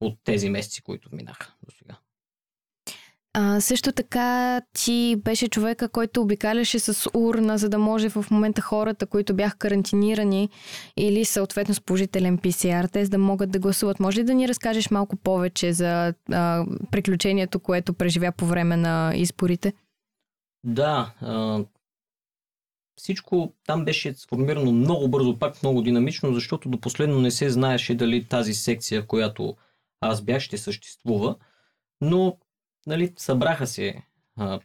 от 0.00 0.18
тези 0.24 0.50
месеци, 0.50 0.82
които 0.82 1.08
минаха 1.12 1.54
до 1.62 1.70
сега. 1.78 1.98
А, 3.34 3.60
също 3.60 3.92
така 3.92 4.60
ти 4.72 5.16
беше 5.24 5.48
човека, 5.48 5.88
който 5.88 6.22
обикаляше 6.22 6.78
с 6.78 7.10
урна, 7.14 7.58
за 7.58 7.68
да 7.68 7.78
може 7.78 8.08
в 8.08 8.26
момента 8.30 8.62
хората, 8.62 9.06
които 9.06 9.34
бяха 9.34 9.56
карантинирани 9.56 10.48
или 10.96 11.24
съответно 11.24 11.74
с 11.74 11.80
положителен 11.80 12.38
PCR 12.38 12.92
тест 12.92 13.10
да 13.10 13.18
могат 13.18 13.50
да 13.50 13.58
гласуват. 13.58 14.00
Може 14.00 14.20
ли 14.20 14.24
да 14.24 14.34
ни 14.34 14.48
разкажеш 14.48 14.90
малко 14.90 15.16
повече 15.16 15.72
за 15.72 16.14
а, 16.32 16.66
приключението, 16.90 17.60
което 17.60 17.94
преживя 17.94 18.32
по 18.32 18.46
време 18.46 18.76
на 18.76 19.12
изборите? 19.14 19.72
Да, 20.64 21.14
а, 21.20 21.64
всичко 22.96 23.54
там 23.66 23.84
беше 23.84 24.14
сформирано 24.14 24.72
много 24.72 25.08
бързо, 25.08 25.38
пак 25.38 25.62
много 25.62 25.82
динамично, 25.82 26.34
защото 26.34 26.68
до 26.68 26.80
последно 26.80 27.20
не 27.20 27.30
се 27.30 27.50
знаеше 27.50 27.94
дали 27.94 28.24
тази 28.24 28.54
секция, 28.54 29.02
в 29.02 29.06
която 29.06 29.56
аз 30.00 30.22
бях, 30.22 30.42
ще 30.42 30.58
съществува, 30.58 31.36
но 32.00 32.38
нали, 32.86 33.12
събраха 33.16 33.66
се 33.66 34.02
а, 34.36 34.60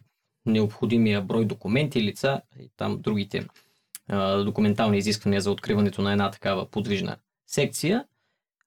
необходимия 0.46 1.22
брой 1.22 1.44
документи, 1.44 2.02
лица 2.02 2.40
и 2.60 2.70
там 2.76 3.00
другите 3.02 3.46
а, 4.08 4.36
документални 4.36 4.98
изисквания 4.98 5.40
за 5.40 5.50
откриването 5.50 6.02
на 6.02 6.12
една 6.12 6.30
такава 6.30 6.66
подвижна 6.66 7.16
секция. 7.46 8.04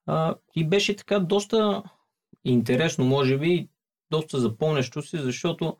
А, 0.05 0.35
и 0.55 0.67
беше 0.67 0.95
така 0.95 1.19
доста 1.19 1.83
интересно, 2.45 3.05
може 3.05 3.37
би, 3.37 3.69
доста 4.11 4.39
запомнящо 4.39 5.01
си, 5.01 5.17
защото 5.17 5.77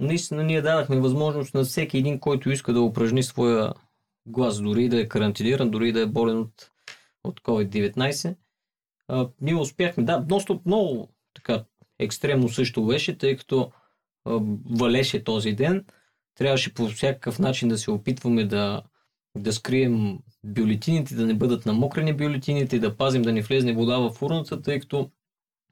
наистина 0.00 0.42
ние 0.42 0.62
дадахме 0.62 1.00
възможност 1.00 1.54
на 1.54 1.64
всеки 1.64 1.98
един, 1.98 2.18
който 2.18 2.50
иска 2.50 2.72
да 2.72 2.80
упражни 2.80 3.22
своя 3.22 3.72
глас, 4.26 4.60
дори 4.60 4.88
да 4.88 5.00
е 5.00 5.08
карантиниран, 5.08 5.70
дори 5.70 5.92
да 5.92 6.00
е 6.00 6.06
болен 6.06 6.38
от, 6.38 6.70
от 7.24 7.40
COVID-19. 7.40 8.36
А, 9.08 9.28
ние 9.40 9.54
успяхме, 9.54 10.04
да, 10.04 10.18
доста 10.18 10.58
много 10.66 11.08
така 11.34 11.64
екстремно 11.98 12.48
също 12.48 12.86
беше, 12.86 13.18
тъй 13.18 13.36
като 13.36 13.72
валеше 14.70 15.24
този 15.24 15.52
ден, 15.52 15.84
трябваше 16.34 16.74
по 16.74 16.88
всякакъв 16.88 17.38
начин 17.38 17.68
да 17.68 17.78
се 17.78 17.90
опитваме 17.90 18.44
да, 18.44 18.82
да 19.36 19.52
скрием 19.52 20.18
бюлетините, 20.44 21.14
да 21.14 21.26
не 21.26 21.34
бъдат 21.34 21.66
намокрени 21.66 22.12
бюлетините, 22.12 22.78
да 22.78 22.96
пазим 22.96 23.22
да 23.22 23.32
не 23.32 23.42
влезне 23.42 23.72
вода 23.72 23.98
в 23.98 24.22
урната, 24.22 24.62
тъй 24.62 24.80
като 24.80 25.10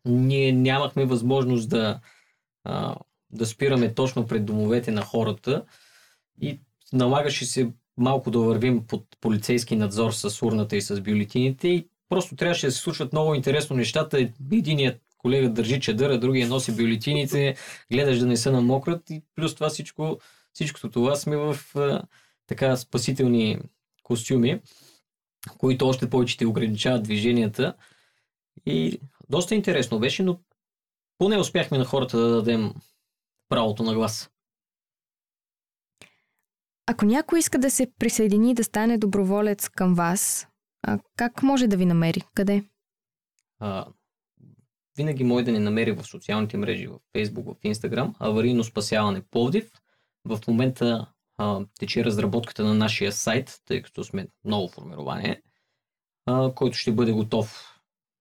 ние 0.04 0.52
нямахме 0.52 1.04
възможност 1.04 1.68
да, 1.68 2.00
а, 2.64 2.96
да 3.30 3.46
спираме 3.46 3.94
точно 3.94 4.26
пред 4.26 4.44
домовете 4.44 4.90
на 4.90 5.02
хората 5.02 5.64
и 6.40 6.60
налагаше 6.92 7.44
се 7.44 7.72
малко 7.96 8.30
да 8.30 8.38
вървим 8.38 8.86
под 8.86 9.04
полицейски 9.20 9.76
надзор 9.76 10.12
с 10.12 10.42
урната 10.42 10.76
и 10.76 10.82
с 10.82 11.00
бюлетините 11.00 11.68
и 11.68 11.88
просто 12.08 12.36
трябваше 12.36 12.66
да 12.66 12.72
се 12.72 12.78
случват 12.78 13.12
много 13.12 13.34
интересно 13.34 13.76
нещата. 13.76 14.18
Единият 14.52 15.02
колега 15.18 15.50
държи 15.50 15.80
чадъра, 15.80 16.18
другия 16.18 16.48
носи 16.48 16.76
бюлетините, 16.76 17.56
гледаш 17.92 18.18
да 18.18 18.26
не 18.26 18.36
са 18.36 18.52
намократ 18.52 19.10
и 19.10 19.22
плюс 19.34 19.54
това 19.54 19.68
всичко, 19.68 20.18
всичкото 20.52 20.90
това 20.90 21.16
сме 21.16 21.36
в 21.36 21.56
а, 21.74 22.02
така 22.46 22.76
спасителни 22.76 23.58
костюми, 24.02 24.60
които 25.58 25.88
още 25.88 26.10
повече 26.10 26.36
ти 26.36 26.46
ограничават 26.46 27.02
движенията. 27.02 27.74
И 28.66 29.00
доста 29.28 29.54
интересно 29.54 29.98
беше, 29.98 30.22
но 30.22 30.40
поне 31.18 31.38
успяхме 31.38 31.78
на 31.78 31.84
хората 31.84 32.18
да 32.18 32.28
дадем 32.28 32.74
правото 33.48 33.82
на 33.82 33.94
глас. 33.94 34.30
Ако 36.86 37.04
някой 37.04 37.38
иска 37.38 37.58
да 37.58 37.70
се 37.70 37.92
присъедини 37.98 38.54
да 38.54 38.64
стане 38.64 38.98
доброволец 38.98 39.68
към 39.68 39.94
вас, 39.94 40.48
а 40.82 40.98
как 41.16 41.42
може 41.42 41.66
да 41.66 41.76
ви 41.76 41.86
намери? 41.86 42.22
Къде? 42.34 42.64
А, 43.58 43.86
винаги 44.96 45.24
може 45.24 45.44
да 45.44 45.52
ни 45.52 45.58
намери 45.58 45.92
в 45.92 46.04
социалните 46.04 46.56
мрежи, 46.56 46.86
в 46.86 46.98
Facebook, 47.14 47.54
в 47.54 47.62
Instagram, 47.62 48.14
аварийно 48.18 48.64
спасяване 48.64 49.22
Пловдив. 49.30 49.72
В 50.24 50.40
момента 50.48 51.12
а, 51.38 51.60
тече 51.78 52.04
разработката 52.04 52.64
на 52.64 52.74
нашия 52.74 53.12
сайт, 53.12 53.60
тъй 53.64 53.82
като 53.82 54.04
сме 54.04 54.28
ново 54.44 54.68
формирование, 54.68 55.42
а, 56.26 56.54
който 56.54 56.76
ще 56.76 56.92
бъде 56.92 57.12
готов 57.12 57.74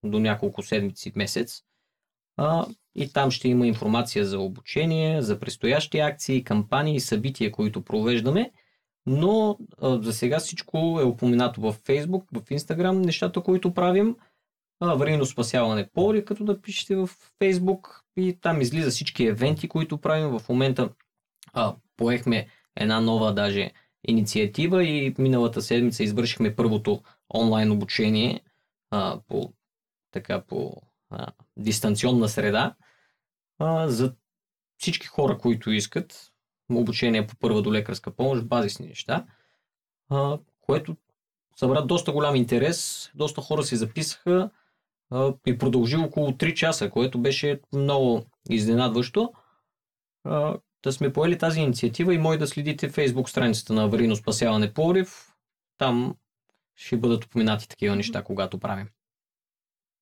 до 0.04 0.20
няколко 0.20 0.63
седмици, 0.63 1.12
месец. 1.16 1.63
А, 2.38 2.66
и 2.97 3.13
там 3.13 3.31
ще 3.31 3.47
има 3.47 3.67
информация 3.67 4.25
за 4.25 4.39
обучение, 4.39 5.21
за 5.21 5.39
предстоящи 5.39 5.99
акции, 5.99 6.43
кампании, 6.43 6.99
събития, 6.99 7.51
които 7.51 7.81
провеждаме. 7.81 8.51
Но 9.05 9.57
а, 9.81 10.01
за 10.01 10.13
сега 10.13 10.39
всичко 10.39 10.99
е 11.01 11.03
упоменато 11.03 11.62
в 11.62 11.73
Facebook, 11.73 12.23
в 12.33 12.41
Instagram, 12.41 13.05
нещата, 13.05 13.41
които 13.41 13.73
правим. 13.73 14.15
Аварийно 14.79 15.25
спасяване 15.25 15.89
Пори, 15.93 16.25
като 16.25 16.43
да 16.43 16.62
пишете 16.62 16.95
в 16.95 17.10
Facebook 17.41 18.01
и 18.17 18.38
там 18.41 18.62
излиза 18.62 18.89
всички 18.89 19.25
евенти, 19.25 19.67
които 19.67 19.97
правим. 19.97 20.39
В 20.39 20.49
момента 20.49 20.89
а, 21.53 21.75
поехме 21.97 22.47
една 22.75 22.99
нова 22.99 23.33
даже 23.33 23.71
инициатива 24.07 24.83
и 24.83 25.15
миналата 25.17 25.62
седмица 25.62 26.03
извършихме 26.03 26.55
първото 26.55 27.01
онлайн 27.33 27.71
обучение 27.71 28.41
а, 28.91 29.19
по, 29.27 29.53
така, 30.12 30.41
по 30.41 30.73
а, 31.10 31.27
дистанционна 31.57 32.29
среда 32.29 32.75
а, 33.60 33.89
за 33.89 34.13
всички 34.78 35.08
хора, 35.08 35.38
които 35.38 35.72
искат 35.72 36.32
обучение 36.72 37.28
по 37.28 37.36
първа 37.36 37.62
до 37.62 37.74
лекарска 37.74 38.15
помощ, 38.15 38.46
базисни 38.46 38.88
неща, 38.88 39.26
а, 40.10 40.39
което 40.62 40.96
събра 41.56 41.82
доста 41.82 42.12
голям 42.12 42.36
интерес, 42.36 43.10
доста 43.15 43.41
хора 43.41 43.63
се 43.63 43.76
записаха 43.76 44.50
а, 45.12 45.34
и 45.46 45.58
продължи 45.58 45.98
около 45.98 46.32
3 46.32 46.54
часа, 46.54 46.89
което 46.89 47.20
беше 47.20 47.62
много 47.74 48.26
изненадващо. 48.50 49.34
А, 50.24 50.58
да 50.84 50.93
сме 50.93 51.13
поели 51.13 51.38
тази 51.38 51.60
инициатива 51.60 52.13
и 52.13 52.17
може 52.17 52.39
да 52.39 52.48
следите 52.48 52.89
фейсбук 52.89 53.30
страницата 53.30 53.74
на 53.74 53.84
Аварийно 53.84 54.15
спасяване 54.15 54.74
Пловдив. 54.74 55.34
Там 55.78 56.15
ще 56.76 56.98
бъдат 56.98 57.26
упоменати 57.26 57.70
такива 57.70 57.96
неща, 57.96 58.24
когато 58.24 58.60
правим. 58.60 58.88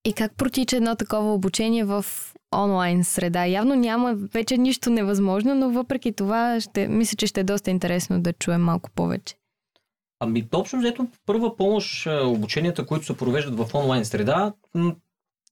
И 0.06 0.13
как 0.13 0.38
протича 0.38 0.78
едно 0.78 0.96
такова 0.96 1.34
обучение 1.34 1.86
в 1.86 2.06
онлайн 2.63 3.04
среда? 3.04 3.46
Явно 3.46 3.76
няма 3.76 4.13
вече 4.15 4.58
нищо 4.58 4.89
невъзможно, 4.89 5.56
но 5.56 5.70
въпреки 5.70 6.13
това 6.13 6.60
ще, 6.60 6.88
мисля, 6.88 7.15
че 7.15 7.28
ще 7.28 7.39
е 7.39 7.44
доста 7.44 7.72
интересно 7.72 8.22
да 8.22 8.34
чуем 8.34 8.62
малко 8.62 8.89
повече. 8.91 9.36
Ами, 10.20 10.50
точно 10.50 10.80
взето, 10.80 11.08
първа 11.26 11.58
помощ, 11.58 12.08
обученията, 12.26 12.86
които 12.86 13.06
се 13.06 13.18
провеждат 13.18 13.58
в 13.58 13.76
онлайн 13.76 14.06
среда, 14.06 14.54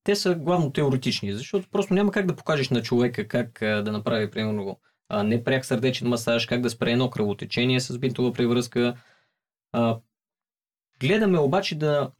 те 0.04 0.16
са 0.16 0.36
главно 0.36 0.72
теоретични, 0.72 1.34
защото 1.34 1.70
просто 1.72 1.94
няма 1.94 2.12
как 2.12 2.26
да 2.26 2.36
покажеш 2.36 2.70
на 2.70 2.82
човека 2.82 3.28
как 3.28 3.58
да 3.62 3.92
направи, 3.92 4.32
примерно, 4.32 4.80
непряк 5.24 5.66
сърдечен 5.66 6.08
масаж, 6.08 6.46
как 6.46 6.62
да 6.62 6.70
спре 6.70 6.92
едно 6.92 7.10
кръвотечение 7.10 7.80
с 7.80 7.98
бинтова 7.98 8.34
превръзка. 8.34 8.96
Гледаме 11.00 11.39
обаче 11.39 11.76
да, 11.76 12.12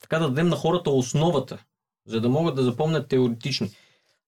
така 0.00 0.18
да 0.18 0.28
дадем 0.28 0.48
на 0.48 0.56
хората 0.56 0.90
основата, 0.90 1.64
за 2.08 2.20
да 2.20 2.28
могат 2.28 2.54
да 2.54 2.62
запомнят 2.62 3.08
теоретични. 3.08 3.70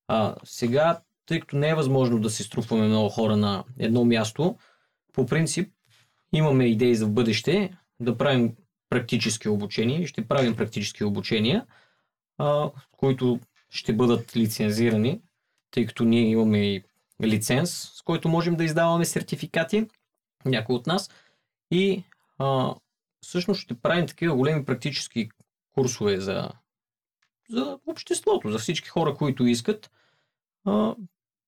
А, 0.09 0.35
сега, 0.45 1.01
тъй 1.27 1.41
като 1.41 1.57
не 1.57 1.69
е 1.69 1.75
възможно 1.75 2.21
да 2.21 2.31
се 2.31 2.43
струпваме 2.43 2.87
много 2.87 3.09
хора 3.09 3.37
на 3.37 3.65
едно 3.79 4.05
място, 4.05 4.57
по 5.13 5.27
принцип 5.27 5.73
имаме 6.33 6.65
идеи 6.65 6.95
за 6.95 7.07
бъдеще 7.07 7.77
да 8.01 8.17
правим 8.19 8.57
практически 8.89 9.49
обучения 9.49 10.01
и 10.01 10.07
ще 10.07 10.29
правим 10.29 10.57
практически 10.57 11.05
обучения, 11.05 11.67
а, 12.39 12.71
които 12.93 13.41
ще 13.71 13.93
бъдат 13.93 14.37
лицензирани, 14.37 15.21
тъй 15.71 15.87
като 15.87 16.05
ние 16.05 16.31
имаме 16.31 16.59
и 16.59 16.83
лиценз, 17.23 17.93
с 17.95 18.03
който 18.03 18.29
можем 18.29 18.57
да 18.57 18.65
издаваме 18.65 19.05
сертификати, 19.05 19.87
някой 20.45 20.77
от 20.77 20.87
нас. 20.87 21.11
И 21.71 22.05
а, 22.39 22.75
всъщност 23.21 23.61
ще 23.61 23.75
правим 23.75 24.07
такива 24.07 24.37
големи 24.37 24.65
практически 24.65 25.29
курсове 25.75 26.21
за, 26.21 26.51
за 27.51 27.79
обществото, 27.87 28.51
за 28.51 28.59
всички 28.59 28.89
хора, 28.89 29.15
които 29.15 29.47
искат. 29.47 29.91
А, 30.65 30.95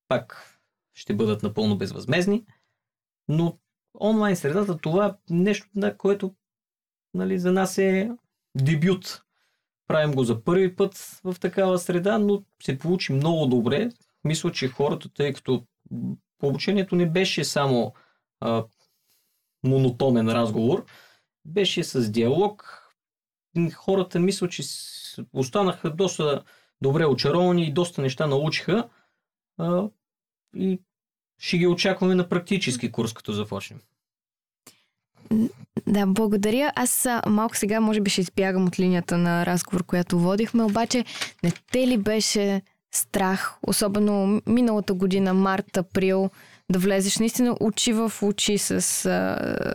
пак 0.09 0.59
ще 0.95 1.15
бъдат 1.15 1.43
напълно 1.43 1.79
безвъзмезни, 1.79 2.45
но 3.29 3.59
онлайн 4.01 4.37
средата 4.37 4.79
това 4.79 5.07
е 5.07 5.35
нещо, 5.35 5.67
на 5.75 5.97
което 5.97 6.35
нали, 7.15 7.39
за 7.39 7.53
нас 7.53 7.79
е 7.79 8.11
дебют. 8.55 9.23
Правим 9.87 10.15
го 10.15 10.25
за 10.25 10.45
първи 10.45 10.77
път 10.77 11.21
в 11.25 11.37
такава 11.41 11.79
среда, 11.79 12.19
но 12.19 12.45
се 12.63 12.79
получи 12.79 13.13
много 13.13 13.47
добре 13.47 13.91
мисля, 14.25 14.53
че 14.53 14.69
хората, 14.69 15.09
тъй 15.09 15.33
като 15.33 15.67
обучението 16.43 16.97
не 16.97 17.11
беше 17.11 17.45
само 17.45 17.95
а, 18.41 18.65
монотонен 19.65 20.29
разговор, 20.29 20.85
беше 21.45 21.85
с 21.85 22.11
диалог. 22.11 22.79
Хората 23.75 24.21
мисля, 24.21 24.49
че 24.49 24.63
останаха 25.33 25.91
доста 25.91 26.43
добре 26.83 27.07
очаровани 27.07 27.67
и 27.67 27.73
доста 27.73 28.03
неща 28.03 28.27
научиха. 28.27 28.89
А, 29.59 29.89
и 30.57 30.81
ще 31.39 31.59
ги 31.59 31.67
очакваме 31.67 32.15
на 32.15 32.29
практически 32.29 32.93
курс, 32.93 33.13
като 33.13 33.33
започнем. 33.33 33.81
Да, 35.87 36.07
благодаря. 36.07 36.73
Аз 36.77 37.09
малко 37.27 37.57
сега 37.57 37.81
може 37.81 38.01
би 38.01 38.11
ще 38.11 38.21
избягам 38.21 38.67
от 38.67 38.81
линията 38.81 39.19
на 39.19 39.47
разговор, 39.47 39.85
която 39.85 40.19
водихме, 40.19 40.65
обаче 40.65 41.05
не 41.43 41.53
те 41.73 41.87
ли 41.87 41.99
беше 41.99 42.63
страх, 42.95 43.55
особено 43.67 44.43
миналата 44.47 44.95
година, 44.95 45.35
март, 45.35 45.77
април, 45.77 46.31
да 46.71 46.79
влезеш 46.79 47.19
наистина 47.19 47.57
очи 47.61 47.93
в 47.93 48.13
очи 48.23 48.59
с 48.59 49.07
а, 49.07 49.75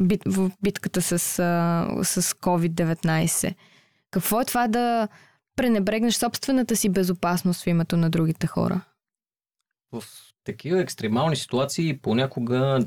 бит, 0.00 0.22
в 0.26 0.50
битката 0.62 1.02
с, 1.02 1.12
а, 1.38 2.04
с 2.04 2.22
COVID-19. 2.22 3.54
Какво 4.14 4.40
е 4.40 4.44
това 4.44 4.68
да 4.68 5.08
пренебрегнеш 5.56 6.14
собствената 6.14 6.76
си 6.76 6.88
безопасност 6.88 7.62
в 7.62 7.66
името 7.66 7.96
на 7.96 8.10
другите 8.10 8.46
хора? 8.46 8.80
В 9.92 10.04
такива 10.44 10.80
екстремални 10.80 11.36
ситуации 11.36 11.98
понякога 11.98 12.78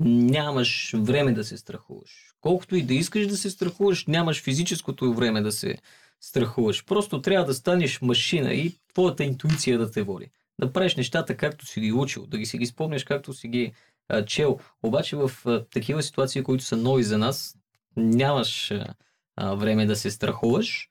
нямаш 0.00 0.94
време 0.96 1.32
да 1.32 1.44
се 1.44 1.58
страхуваш. 1.58 2.34
Колкото 2.40 2.76
и 2.76 2.82
да 2.82 2.94
искаш 2.94 3.26
да 3.26 3.36
се 3.36 3.50
страхуваш, 3.50 4.06
нямаш 4.06 4.42
физическото 4.42 5.14
време 5.14 5.42
да 5.42 5.52
се 5.52 5.76
страхуваш. 6.20 6.84
Просто 6.84 7.22
трябва 7.22 7.46
да 7.46 7.54
станеш 7.54 8.00
машина 8.00 8.54
и 8.54 8.78
твоята 8.92 9.24
интуиция 9.24 9.78
да 9.78 9.90
те 9.90 10.02
води. 10.02 10.30
Да 10.60 10.72
правиш 10.72 10.96
нещата 10.96 11.36
както 11.36 11.66
си 11.66 11.80
ги 11.80 11.92
учил, 11.92 12.26
да 12.26 12.38
ги 12.38 12.46
си 12.46 12.58
ги 12.58 12.66
спомняш 12.66 13.04
както 13.04 13.32
си 13.32 13.48
ги 13.48 13.72
а, 14.08 14.24
чел. 14.24 14.58
Обаче 14.82 15.16
в 15.16 15.30
а, 15.46 15.64
такива 15.64 16.02
ситуации, 16.02 16.42
които 16.42 16.64
са 16.64 16.76
нови 16.76 17.02
за 17.02 17.18
нас, 17.18 17.56
нямаш 17.96 18.70
а, 18.70 18.94
време 19.38 19.86
да 19.86 19.96
се 19.96 20.10
страхуваш, 20.10 20.90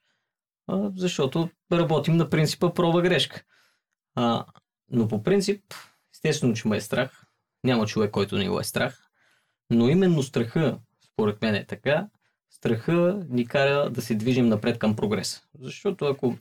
а, 0.67 0.91
защото 0.95 1.49
работим 1.71 2.17
на 2.17 2.29
принципа 2.29 2.73
проба-грешка. 2.73 3.43
А, 4.15 4.45
но 4.91 5.07
по 5.07 5.23
принцип, 5.23 5.63
естествено, 6.13 6.53
че 6.53 6.67
ме 6.67 6.77
е 6.77 6.81
страх. 6.81 7.25
Няма 7.63 7.85
човек, 7.85 8.11
който 8.11 8.37
не 8.37 8.49
го 8.49 8.59
е 8.59 8.63
страх. 8.63 9.09
Но 9.69 9.89
именно 9.89 10.23
страха, 10.23 10.79
според 11.05 11.41
мен 11.41 11.55
е 11.55 11.65
така, 11.65 12.07
страха 12.49 13.25
ни 13.29 13.47
кара 13.47 13.89
да 13.89 14.01
се 14.01 14.15
движим 14.15 14.47
напред 14.47 14.79
към 14.79 14.95
прогрес. 14.95 15.43
Защото 15.59 16.05
ако 16.05 16.37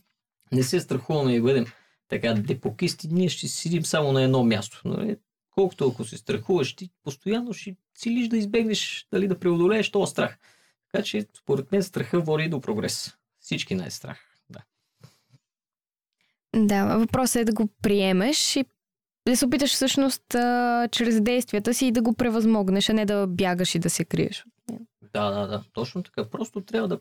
не 0.52 0.62
се 0.62 0.80
страхуваме 0.80 1.34
и 1.34 1.40
бъдем 1.40 1.66
така 2.08 2.34
депокисти, 2.34 3.08
ние 3.08 3.28
ще 3.28 3.48
седим 3.48 3.84
само 3.84 4.12
на 4.12 4.22
едно 4.22 4.44
място. 4.44 4.82
Нали? 4.84 5.16
Колкото 5.50 5.88
ако 5.88 6.04
се 6.04 6.18
страхуваш, 6.18 6.76
ти 6.76 6.90
постоянно 7.04 7.52
ще 7.52 7.76
целиш 7.94 8.28
да 8.28 8.36
избегнеш, 8.36 9.06
дали 9.12 9.28
да 9.28 9.38
преодолееш 9.38 9.90
този 9.90 10.10
страх. 10.10 10.38
Така 10.92 11.04
че, 11.04 11.26
според 11.38 11.72
мен, 11.72 11.82
страха 11.82 12.20
води 12.20 12.48
до 12.48 12.60
прогрес. 12.60 13.16
Всички 13.40 13.74
най 13.74 13.90
страх. 13.90 14.18
Да. 14.50 14.62
Да, 16.56 16.98
въпросът 16.98 17.36
е 17.36 17.44
да 17.44 17.52
го 17.52 17.68
приемеш 17.82 18.56
и 18.56 18.64
да 19.28 19.36
се 19.36 19.46
опиташ 19.46 19.72
всъщност 19.72 20.34
а, 20.34 20.88
чрез 20.92 21.20
действията 21.20 21.74
си 21.74 21.86
и 21.86 21.92
да 21.92 22.02
го 22.02 22.14
превъзмогнеш, 22.14 22.88
а 22.88 22.92
не 22.92 23.06
да 23.06 23.26
бягаш 23.26 23.74
и 23.74 23.78
да 23.78 23.90
се 23.90 24.04
криеш. 24.04 24.44
Да, 25.12 25.30
да, 25.30 25.46
да. 25.46 25.64
Точно 25.72 26.02
така. 26.02 26.30
Просто 26.30 26.60
трябва 26.60 26.88
да 26.88 27.00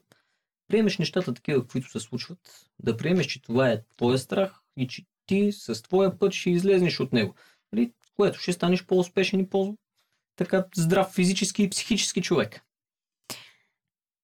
приемеш 0.68 0.98
нещата 0.98 1.34
такива, 1.34 1.62
каквито 1.62 1.92
се 1.92 2.00
случват. 2.00 2.40
Да 2.80 2.98
приемеш, 2.98 3.26
че 3.26 3.42
това 3.42 3.70
е 3.70 3.82
твоя 3.98 4.18
страх 4.18 4.62
и 4.78 4.88
че 4.88 5.06
ти 5.26 5.52
с 5.52 5.82
твоя 5.82 6.20
път 6.20 6.34
ще 6.34 6.50
излезнеш 6.50 7.00
от 7.00 7.14
него. 7.14 7.36
Нали? 7.74 7.94
Което 8.16 8.40
ще 8.40 8.54
станеш 8.54 8.86
по-успешен 8.86 9.40
и 9.40 9.50
по-така 9.50 10.66
здрав 10.76 11.12
физически 11.12 11.64
и 11.64 11.70
психически 11.70 12.22
човек. 12.22 12.62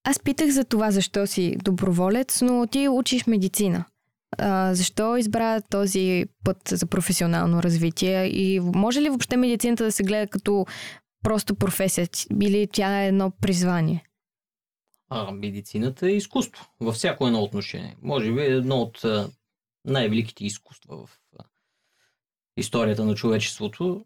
Аз 0.03 0.19
питах 0.19 0.49
за 0.49 0.63
това, 0.63 0.91
защо 0.91 1.27
си 1.27 1.55
доброволец, 1.63 2.41
но 2.41 2.67
ти 2.67 2.87
учиш 2.87 3.27
медицина. 3.27 3.85
А, 4.37 4.75
защо 4.75 5.17
избра 5.17 5.61
този 5.61 6.25
път 6.43 6.57
за 6.67 6.85
професионално 6.85 7.63
развитие 7.63 8.25
и 8.25 8.59
може 8.59 9.01
ли 9.01 9.09
въобще 9.09 9.37
медицината 9.37 9.83
да 9.83 9.91
се 9.91 10.03
гледа 10.03 10.27
като 10.27 10.65
просто 11.23 11.55
професия 11.55 12.07
или 12.41 12.67
тя 12.67 13.03
е 13.03 13.07
едно 13.07 13.31
призвание? 13.31 14.05
А, 15.09 15.31
медицината 15.31 16.07
е 16.07 16.15
изкуство 16.15 16.65
във 16.79 16.95
всяко 16.95 17.27
едно 17.27 17.43
отношение. 17.43 17.95
Може 18.01 18.33
би 18.33 18.41
е 18.41 18.45
едно 18.45 18.81
от 18.81 19.01
най-великите 19.85 20.45
изкуства 20.45 20.97
в 20.97 21.19
историята 22.57 23.05
на 23.05 23.15
човечеството. 23.15 24.05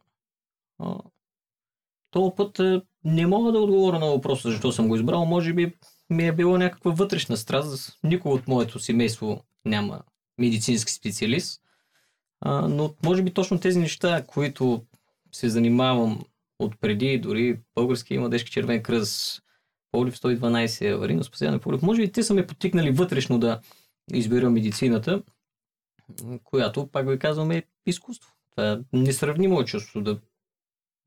Този 2.12 2.32
път 2.38 2.62
не 3.04 3.28
мога 3.28 3.52
да 3.52 3.60
отговоря 3.60 4.00
на 4.00 4.06
въпроса, 4.06 4.52
защо 4.52 4.72
съм 4.72 4.88
го 4.88 4.96
избрал. 4.96 5.26
Може 5.26 5.54
би 5.54 5.74
ми 6.10 6.28
е 6.28 6.32
била 6.32 6.58
някаква 6.58 6.92
вътрешна 6.92 7.38
страст. 7.38 8.00
Никой 8.04 8.32
от 8.32 8.48
моето 8.48 8.80
семейство 8.80 9.44
няма 9.66 10.02
медицински 10.38 10.92
специалист. 10.92 11.62
А, 12.42 12.68
но 12.68 12.94
може 13.06 13.24
би 13.24 13.34
точно 13.34 13.60
тези 13.60 13.80
неща, 13.80 14.24
които 14.28 14.86
се 15.32 15.50
занимавам 15.50 16.22
от 16.60 16.80
преди, 16.80 17.18
дори 17.18 17.60
български 17.76 18.18
младежки 18.18 18.52
червен 18.52 18.84
кръст, 18.84 19.42
полив 19.92 20.16
112, 20.16 20.94
аварийно 20.94 21.24
спасяване 21.24 21.60
полив, 21.60 21.82
може 21.82 22.02
би 22.02 22.12
те 22.12 22.24
са 22.24 22.34
ме 22.34 22.48
потикнали 22.48 22.92
вътрешно 22.92 23.40
да 23.40 23.62
избера 24.14 24.50
медицината, 24.50 25.24
която, 26.44 26.88
пак 26.88 27.10
ви 27.10 27.20
казвам, 27.20 27.52
е 27.52 27.64
изкуство. 27.86 28.34
Това 28.52 28.72
е 28.72 28.78
несравнимо 28.94 29.66
чувство 29.66 30.02
да, 30.02 30.20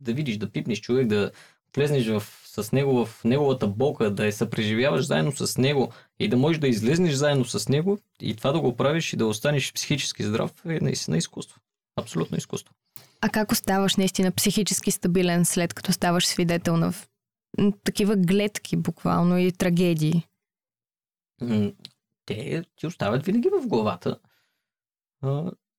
да 0.01 0.13
видиш, 0.13 0.37
да 0.37 0.51
пипнеш 0.51 0.81
човек, 0.81 1.07
да 1.07 1.31
влезнеш 1.77 2.07
в, 2.07 2.23
с 2.45 2.73
него 2.73 3.05
в 3.05 3.25
неговата 3.25 3.67
болка, 3.67 4.11
да 4.11 4.27
я 4.27 4.33
съпреживяваш 4.33 5.07
заедно 5.07 5.33
с 5.33 5.59
него 5.59 5.93
и 6.19 6.29
да 6.29 6.37
можеш 6.37 6.61
да 6.61 6.69
излезнеш 6.69 7.15
заедно 7.15 7.45
с 7.45 7.69
него 7.69 7.99
и 8.21 8.37
това 8.37 8.53
да 8.53 8.61
го 8.61 8.77
правиш 8.77 9.13
и 9.13 9.17
да 9.17 9.27
останеш 9.27 9.73
психически 9.73 10.23
здрав 10.23 10.53
е 10.67 10.79
наистина 10.81 11.17
изкуство. 11.17 11.61
Абсолютно 11.97 12.37
изкуство. 12.37 12.75
А 13.21 13.29
как 13.29 13.53
оставаш 13.53 13.97
наистина 13.97 14.33
психически 14.33 14.91
стабилен 14.91 15.45
след 15.45 15.75
като 15.75 15.93
ставаш 15.93 16.27
свидетел 16.27 16.77
на 16.77 16.93
такива 17.85 18.17
гледки 18.17 18.77
буквално 18.77 19.39
и 19.39 19.53
трагедии? 19.53 20.27
Те 22.27 22.65
ти 22.77 22.87
остават 22.87 23.25
винаги 23.25 23.49
в 23.49 23.67
главата, 23.67 24.19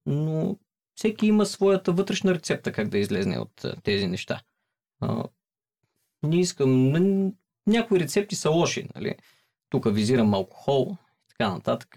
но 0.05 0.57
всеки 1.01 1.27
има 1.27 1.45
своята 1.45 1.91
вътрешна 1.91 2.33
рецепта 2.33 2.71
как 2.71 2.89
да 2.89 2.97
излезне 2.97 3.39
от 3.39 3.65
тези 3.83 4.07
неща 4.07 4.41
не 6.23 6.39
искам. 6.39 6.93
Някои 7.67 7.99
рецепти 7.99 8.35
са 8.35 8.49
лоши, 8.49 8.87
нали? 8.95 9.15
Тук 9.69 9.93
визирам 9.93 10.33
алкохол 10.33 10.97
и 11.25 11.29
така 11.29 11.53
нататък, 11.53 11.95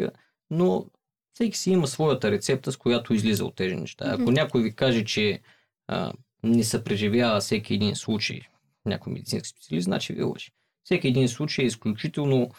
но 0.51 0.87
всеки 1.35 1.59
си 1.59 1.71
има 1.71 1.87
своята 1.87 2.31
рецепта, 2.31 2.73
с 2.73 2.77
която 2.77 3.15
излиза 3.15 3.45
от 3.45 3.55
тези 3.55 3.75
неща. 3.75 4.05
Ако 4.09 4.23
mm-hmm. 4.23 4.35
някой 4.35 4.63
ви 4.63 4.75
каже, 4.75 5.05
че 5.05 5.41
а, 5.87 6.13
не 6.43 6.65
се 6.65 6.85
преживява 6.85 7.41
всеки 7.41 7.75
един 7.75 7.97
случай, 7.97 8.41
някой 8.85 9.13
медицински 9.13 9.49
специалист, 9.49 9.85
значи 9.85 10.13
ви 10.13 10.23
лъжи. 10.23 10.51
Всеки 10.85 11.09
един 11.09 11.29
случай 11.29 11.65
е 11.65 11.67
изключително 11.67 12.51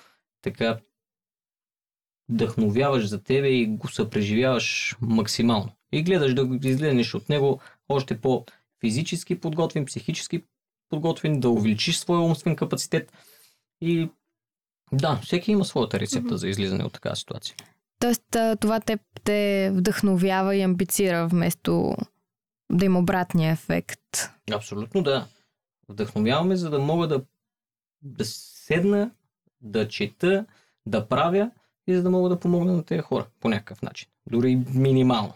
така 0.42 0.80
вдъхновяваш 2.30 3.06
за 3.06 3.24
тебе 3.24 3.50
и 3.50 3.68
го 3.68 3.88
съпреживяваш 3.88 4.96
максимално. 5.02 5.72
И 5.96 6.04
гледаш 6.04 6.34
да 6.34 6.46
го 6.46 6.60
изгледнеш 6.64 7.14
от 7.14 7.30
него 7.30 7.60
още 7.90 8.22
по-физически 8.22 9.40
подготвен, 9.40 9.86
психически 9.86 10.44
подготвен, 10.90 11.40
да 11.40 11.50
увеличиш 11.50 11.98
своя 11.98 12.22
умствен 12.22 12.56
капацитет. 12.56 13.12
И 13.82 14.10
да, 14.92 15.20
всеки 15.24 15.52
има 15.52 15.66
своята 15.66 16.00
рецепта 16.00 16.30
mm-hmm. 16.30 16.36
за 16.36 16.48
излизане 16.48 16.84
от 16.84 16.94
такава 16.94 17.16
ситуация. 17.16 17.56
Тоест, 18.00 18.24
това 18.60 18.80
те, 18.80 19.00
те 19.24 19.72
вдъхновява 19.74 20.56
и 20.56 20.62
амбицира 20.62 21.28
вместо 21.28 21.96
да 22.72 22.86
има 22.86 23.00
обратния 23.00 23.52
ефект. 23.52 24.30
Абсолютно 24.52 25.04
да. 25.04 25.28
Вдъхновяваме, 25.90 26.56
за 26.56 26.70
да 26.70 26.80
мога 26.80 27.08
да, 27.08 27.22
да 28.02 28.26
седна, 28.26 29.12
да 29.62 29.88
чета, 29.88 30.46
да 30.86 31.08
правя 31.08 31.52
и 31.88 31.96
за 31.96 32.04
да 32.04 32.10
мога 32.10 32.30
да 32.30 32.40
помогна 32.40 32.74
на 32.74 32.84
тези 32.84 33.02
хора 33.02 33.26
по 33.40 33.50
някакъв 33.50 33.82
начин. 33.82 34.10
Дори 34.32 34.56
минимално. 34.74 35.34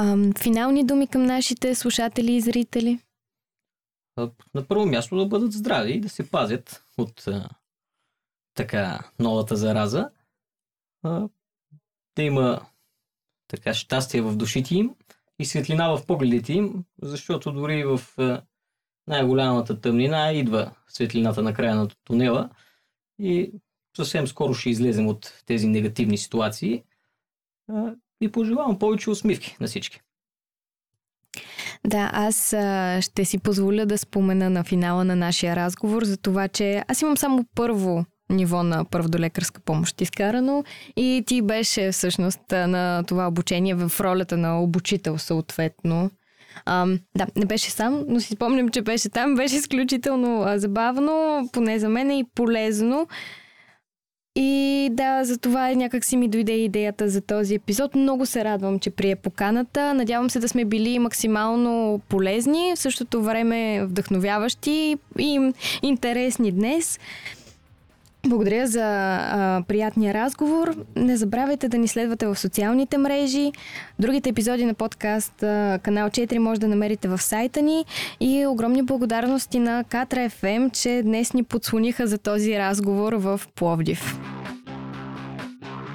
Ам, 0.00 0.32
финални 0.42 0.84
думи 0.84 1.06
към 1.06 1.22
нашите 1.22 1.74
слушатели 1.74 2.32
и 2.32 2.40
зрители? 2.40 3.00
На 4.54 4.66
първо 4.68 4.86
място 4.86 5.16
да 5.16 5.26
бъдат 5.26 5.52
здрави 5.52 5.92
и 5.92 6.00
да 6.00 6.08
се 6.08 6.30
пазят 6.30 6.84
от 6.98 7.26
а, 7.26 7.48
така 8.54 9.10
новата 9.18 9.56
зараза. 9.56 10.10
А, 11.02 11.28
да 12.16 12.22
има 12.22 12.66
така 13.48 13.74
щастие 13.74 14.22
в 14.22 14.36
душите 14.36 14.74
им 14.74 14.94
и 15.38 15.44
светлина 15.44 15.96
в 15.96 16.06
погледите 16.06 16.52
им, 16.52 16.84
защото 17.02 17.52
дори 17.52 17.84
в 17.84 18.00
а, 18.18 18.42
най-голямата 19.06 19.80
тъмнина 19.80 20.32
идва 20.32 20.74
светлината 20.88 21.42
на 21.42 21.54
края 21.54 21.76
на 21.76 21.88
тунела 22.04 22.50
и 23.18 23.52
съвсем 23.96 24.26
скоро 24.26 24.54
ще 24.54 24.70
излезем 24.70 25.08
от 25.08 25.42
тези 25.46 25.66
негативни 25.66 26.18
ситуации 26.18 26.84
и 28.20 28.32
пожелавам 28.32 28.78
повече 28.78 29.10
усмивки 29.10 29.56
на 29.60 29.66
всички. 29.66 30.00
Да, 31.86 32.10
аз 32.12 32.52
а, 32.52 32.98
ще 33.02 33.24
си 33.24 33.38
позволя 33.38 33.84
да 33.84 33.98
спомена 33.98 34.50
на 34.50 34.64
финала 34.64 35.04
на 35.04 35.16
нашия 35.16 35.56
разговор 35.56 36.04
за 36.04 36.16
това, 36.16 36.48
че 36.48 36.84
аз 36.88 37.02
имам 37.02 37.16
само 37.16 37.44
първо 37.54 38.04
ниво 38.30 38.62
на 38.62 38.84
първодолекарска 38.84 39.60
помощ 39.60 40.00
изкарано 40.00 40.64
и 40.96 41.24
ти 41.26 41.42
беше 41.42 41.92
всъщност 41.92 42.40
на 42.50 43.04
това 43.06 43.28
обучение 43.28 43.74
в 43.74 43.92
ролята 44.00 44.36
на 44.36 44.62
обучител 44.62 45.18
съответно. 45.18 46.10
А, 46.64 46.86
да, 47.16 47.26
не 47.36 47.46
беше 47.46 47.70
сам, 47.70 48.04
но 48.08 48.20
си 48.20 48.34
спомням, 48.34 48.68
че 48.68 48.82
беше 48.82 49.08
там. 49.08 49.34
Беше 49.34 49.56
изключително 49.56 50.42
а, 50.42 50.58
забавно, 50.58 51.48
поне 51.52 51.78
за 51.78 51.88
мен 51.88 52.10
и 52.10 52.24
полезно. 52.34 53.06
И 54.40 54.88
да, 54.92 55.24
за 55.24 55.38
това 55.38 55.74
някак 55.74 56.04
си 56.04 56.16
ми 56.16 56.28
дойде 56.28 56.52
идеята 56.52 57.08
за 57.08 57.20
този 57.20 57.54
епизод. 57.54 57.94
Много 57.94 58.26
се 58.26 58.44
радвам, 58.44 58.78
че 58.78 58.90
прие 58.90 59.16
поканата. 59.16 59.94
Надявам 59.94 60.30
се 60.30 60.38
да 60.38 60.48
сме 60.48 60.64
били 60.64 60.98
максимално 60.98 62.00
полезни, 62.08 62.72
в 62.76 62.78
същото 62.78 63.22
време 63.22 63.84
вдъхновяващи 63.84 64.96
и 65.18 65.52
интересни 65.82 66.52
днес. 66.52 66.98
Благодаря 68.26 68.66
за 68.66 68.82
а, 68.82 69.62
приятния 69.68 70.14
разговор. 70.14 70.74
Не 70.96 71.16
забравяйте 71.16 71.68
да 71.68 71.78
ни 71.78 71.88
следвате 71.88 72.26
в 72.26 72.36
социалните 72.38 72.98
мрежи. 72.98 73.52
Другите 73.98 74.28
епизоди 74.28 74.64
на 74.64 74.74
подкаст 74.74 75.42
а, 75.42 75.78
Канал 75.82 76.08
4 76.08 76.38
може 76.38 76.60
да 76.60 76.68
намерите 76.68 77.08
в 77.08 77.18
сайта 77.18 77.62
ни. 77.62 77.84
И 78.20 78.46
огромни 78.46 78.82
благодарности 78.82 79.58
на 79.58 79.84
Катра 79.84 80.30
FM, 80.30 80.72
че 80.72 81.02
днес 81.02 81.32
ни 81.32 81.44
подслониха 81.44 82.06
за 82.06 82.18
този 82.18 82.58
разговор 82.58 83.12
в 83.12 83.40
Пловдив. 83.54 84.18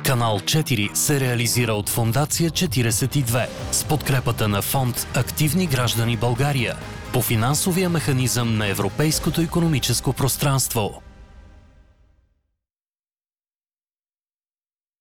Канал 0.05 0.39
4 0.39 0.93
се 0.93 1.19
реализира 1.19 1.73
от 1.73 1.89
Фондация 1.89 2.49
42 2.49 3.47
с 3.71 3.83
подкрепата 3.83 4.47
на 4.47 4.61
фонд 4.61 5.07
Активни 5.15 5.67
граждани 5.67 6.17
България 6.17 6.75
по 7.13 7.21
финансовия 7.21 7.89
механизъм 7.89 8.57
на 8.57 8.67
Европейското 8.67 9.41
економическо 9.41 10.13
пространство. 10.13 11.02